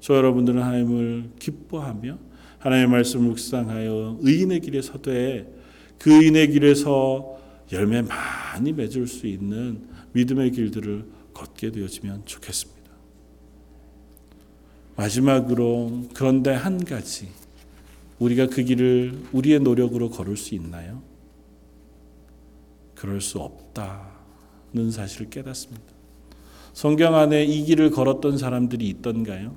저 0.00 0.14
여러분들은 0.16 0.62
하나님을 0.62 1.32
기뻐하며 1.38 2.18
하나님의 2.58 2.90
말씀을 2.90 3.28
묵상하여 3.28 4.20
의인의 4.22 4.60
길에 4.60 4.80
서되 4.80 5.46
그 5.98 6.10
의인의 6.10 6.52
길에서 6.52 7.38
열매 7.70 8.00
많이 8.00 8.72
맺을 8.72 9.06
수 9.06 9.26
있는 9.26 9.86
믿음의 10.12 10.52
길들을 10.52 11.04
걷게 11.34 11.70
되어지면 11.70 12.24
좋겠습니다. 12.24 12.80
마지막으로 14.96 16.08
그런데 16.14 16.54
한 16.54 16.82
가지 16.82 17.28
우리가 18.18 18.46
그 18.46 18.64
길을 18.64 19.26
우리의 19.32 19.60
노력으로 19.60 20.08
걸을 20.08 20.38
수 20.38 20.54
있나요? 20.54 21.02
그럴 22.94 23.20
수 23.20 23.38
없다는 23.38 24.90
사실을 24.90 25.28
깨닫습니다. 25.28 25.97
성경 26.78 27.16
안에 27.16 27.44
이 27.44 27.64
길을 27.64 27.90
걸었던 27.90 28.38
사람들이 28.38 28.88
있던가요? 28.88 29.56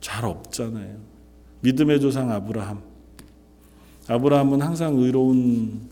잘 0.00 0.24
없잖아요. 0.24 0.98
믿음의 1.60 2.00
조상 2.00 2.32
아브라함. 2.32 2.82
아브라함은 4.08 4.62
항상 4.62 4.98
의로운 4.98 5.88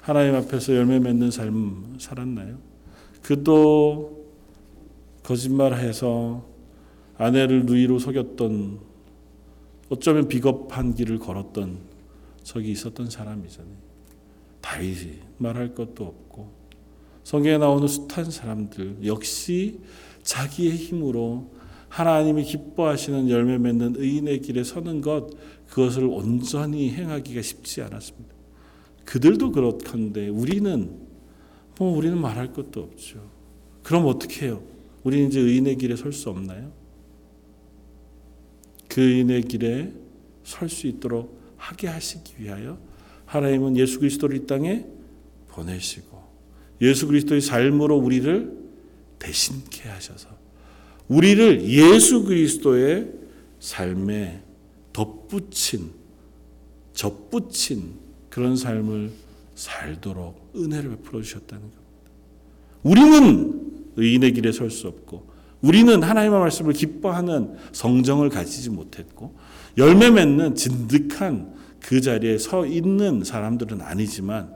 하나님 0.00 0.36
앞에서 0.36 0.76
열매 0.76 1.00
맺는 1.00 1.32
삶 1.32 1.96
살았나요? 1.98 2.56
그도 3.20 4.24
거짓말해서 5.24 6.44
아내를 7.18 7.66
누이로 7.66 7.98
속였던 7.98 8.78
어쩌면 9.88 10.28
비겁한 10.28 10.94
길을 10.94 11.18
걸었던 11.18 11.78
적이 12.44 12.70
있었던 12.70 13.10
사람이잖아요. 13.10 13.74
다윗이 14.60 15.18
말할 15.38 15.74
것도 15.74 16.04
없고 16.04 16.65
성경에 17.26 17.58
나오는 17.58 17.88
숱한 17.88 18.30
사람들 18.30 18.98
역시 19.04 19.80
자기의 20.22 20.76
힘으로 20.76 21.50
하나님이 21.88 22.44
기뻐하시는 22.44 23.28
열매 23.30 23.58
맺는 23.58 23.96
의인의 23.96 24.42
길에 24.42 24.62
서는 24.62 25.00
것 25.00 25.30
그것을 25.66 26.04
온전히 26.04 26.88
행하기가 26.92 27.42
쉽지 27.42 27.82
않았습니다. 27.82 28.32
그들도 29.04 29.50
그렇건데 29.50 30.28
우리는 30.28 31.00
뭐 31.76 31.96
우리는 31.96 32.16
말할 32.16 32.52
것도 32.52 32.80
없죠. 32.80 33.28
그럼 33.82 34.06
어떻게 34.06 34.46
해요? 34.46 34.62
우리는 35.02 35.26
이제 35.26 35.40
의인의 35.40 35.78
길에 35.78 35.96
설 35.96 36.12
수 36.12 36.30
없나요? 36.30 36.70
그 38.86 39.00
의인의 39.00 39.42
길에 39.42 39.92
설 40.44 40.68
수 40.68 40.86
있도록 40.86 41.36
하게 41.56 41.88
하시기 41.88 42.34
위하여 42.38 42.78
하나님은 43.24 43.76
예수 43.78 43.98
그리스도를 43.98 44.36
이 44.36 44.46
땅에 44.46 44.86
보내시고 45.48 46.15
예수 46.80 47.06
그리스도의 47.06 47.40
삶으로 47.40 47.96
우리를 47.96 48.56
대신케 49.18 49.88
하셔서 49.88 50.28
우리를 51.08 51.68
예수 51.68 52.24
그리스도의 52.24 53.12
삶에 53.60 54.42
덧붙인 54.92 55.90
접붙인 56.92 57.94
그런 58.30 58.56
삶을 58.56 59.10
살도록 59.54 60.52
은혜를 60.56 60.90
베풀어 60.90 61.22
주셨다는 61.22 61.62
겁니다. 61.62 61.80
우리는 62.82 63.72
의인의 63.96 64.32
길에 64.34 64.52
설 64.52 64.70
수 64.70 64.88
없고 64.88 65.34
우리는 65.62 66.02
하나님의 66.02 66.38
말씀을 66.38 66.72
기뻐하는 66.74 67.56
성정을 67.72 68.28
가지지 68.28 68.70
못했고 68.70 69.34
열매 69.78 70.10
맺는 70.10 70.54
진득한 70.54 71.54
그 71.80 72.00
자리에 72.00 72.38
서 72.38 72.66
있는 72.66 73.24
사람들은 73.24 73.80
아니지만 73.80 74.55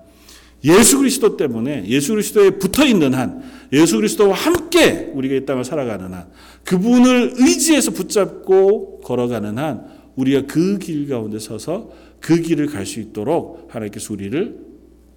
예수 0.64 0.98
그리스도 0.98 1.36
때문에 1.36 1.86
예수 1.86 2.12
그리스도에 2.12 2.50
붙어 2.50 2.84
있는 2.84 3.14
한 3.14 3.42
예수 3.72 3.96
그리스도와 3.96 4.34
함께 4.34 5.10
우리가 5.14 5.34
이 5.34 5.46
땅을 5.46 5.64
살아가는 5.64 6.12
한 6.12 6.28
그분을 6.64 7.32
의지해서 7.36 7.92
붙잡고 7.92 9.00
걸어가는 9.00 9.58
한 9.58 9.86
우리가 10.16 10.46
그 10.46 10.78
길 10.78 11.08
가운데 11.08 11.38
서서 11.38 11.92
그 12.20 12.40
길을 12.42 12.66
갈 12.66 12.84
수 12.84 13.00
있도록 13.00 13.68
하나님께서 13.70 14.12
우리를 14.12 14.58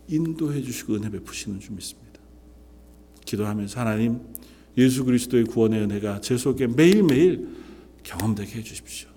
인도해 0.07 0.61
주시고 0.61 0.95
은혜 0.95 1.09
베푸시는 1.09 1.59
줄 1.59 1.75
믿습니다. 1.75 2.19
기도하면서 3.25 3.79
하나님 3.79 4.19
예수 4.77 5.03
그리스도의 5.03 5.45
구원의 5.45 5.81
은혜가 5.81 6.21
제 6.21 6.37
속에 6.37 6.67
매일매일 6.67 7.47
경험되게 8.03 8.59
해 8.59 8.63
주십시오. 8.63 9.09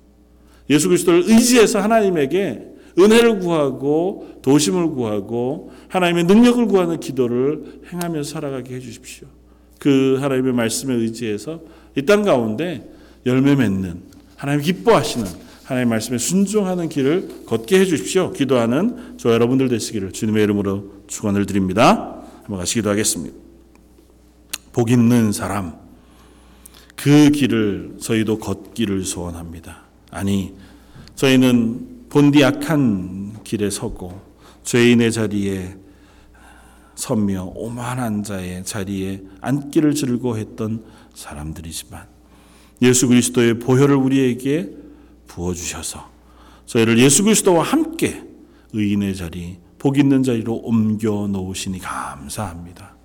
예수 0.71 0.89
그리스도를 0.89 1.25
의지해서 1.29 1.81
하나님에게 1.81 2.76
은혜를 2.99 3.41
구하고 3.41 4.39
도심을 4.43 4.91
구하고 4.91 5.73
하나님의 5.89 6.25
능력을 6.25 6.67
구하는 6.67 6.99
기도를 7.01 7.81
행하면서 7.93 8.31
살아가게 8.31 8.75
해 8.77 8.81
주십시오. 8.81 9.29
그 9.79 10.17
하나님의 10.21 10.53
말씀에 10.55 10.95
의지해서 10.95 11.61
이 11.97 12.03
땅 12.03 12.23
가운데 12.23 12.91
열매 13.27 13.55
맺는 13.55 14.01
하나님 14.37 14.63
기뻐하시는 14.63 15.27
하나님의 15.65 15.91
말씀에 15.91 16.19
순종하는 16.19 16.89
길을 16.89 17.45
걷게 17.47 17.81
해 17.81 17.85
주십시오. 17.85 18.33
기도하는 18.33 19.15
저 19.17 19.33
여러분들 19.33 19.69
되시기를 19.69 20.13
주님의 20.13 20.45
이름으로 20.45 20.93
축원을 21.07 21.47
드립니다. 21.47 22.23
한번 22.45 22.59
같이 22.59 22.75
기도하겠습니다. 22.75 23.35
복 24.73 24.91
있는 24.91 25.33
사람 25.33 25.75
그 26.95 27.31
길을 27.31 27.97
저희도 28.01 28.39
걷기를 28.39 29.05
소원합니다. 29.05 29.83
아니 30.11 30.55
저희는 31.15 31.96
본디 32.17 32.43
악한 32.43 33.41
길에 33.45 33.69
서고 33.69 34.19
죄인의 34.63 35.13
자리에 35.13 35.77
서며 36.95 37.53
오만한 37.55 38.23
자의 38.23 38.65
자리에 38.65 39.21
앉기를 39.43 39.95
즐거워했던 39.95 40.83
사람들이지만 41.13 42.07
예수 42.81 43.09
그리스도의 43.09 43.59
보혈을 43.59 43.97
우리에게 43.97 44.71
부어 45.27 45.53
주셔서 45.53 46.09
저희를 46.65 46.99
예수 47.01 47.23
그리스도와 47.23 47.63
함께 47.63 48.25
의인의 48.73 49.15
자리, 49.15 49.59
복 49.79 49.99
있는 49.99 50.23
자리로 50.23 50.55
옮겨 50.55 51.29
놓으시니 51.29 51.81
감사합니다. 51.81 52.97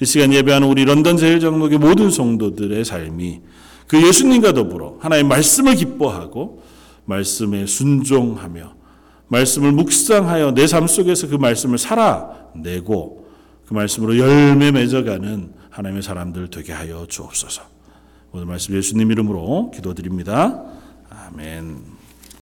이 0.00 0.06
시간 0.06 0.32
예배하는 0.32 0.66
우리 0.66 0.86
런던 0.86 1.18
제일장로교 1.18 1.76
모든 1.76 2.10
성도들의 2.10 2.82
삶이 2.86 3.42
그 3.86 4.06
예수님과 4.08 4.54
더불어 4.54 4.96
하나의 5.00 5.24
말씀을 5.24 5.74
기뻐하고 5.74 6.62
말씀에 7.08 7.66
순종하며 7.66 8.74
말씀을 9.28 9.72
묵상하여 9.72 10.52
내 10.52 10.66
삶 10.66 10.86
속에서 10.86 11.28
그 11.28 11.36
말씀을 11.36 11.78
살아내고 11.78 13.26
그 13.66 13.74
말씀으로 13.74 14.18
열매 14.18 14.70
맺어가는 14.70 15.52
하나님의 15.70 16.02
사람들 16.02 16.48
되게 16.48 16.72
하여 16.72 17.06
주옵소서. 17.06 17.62
오늘 18.32 18.46
말씀 18.46 18.74
예수님 18.74 19.10
이름으로 19.10 19.70
기도드립니다. 19.70 20.64
아멘. 21.10 21.97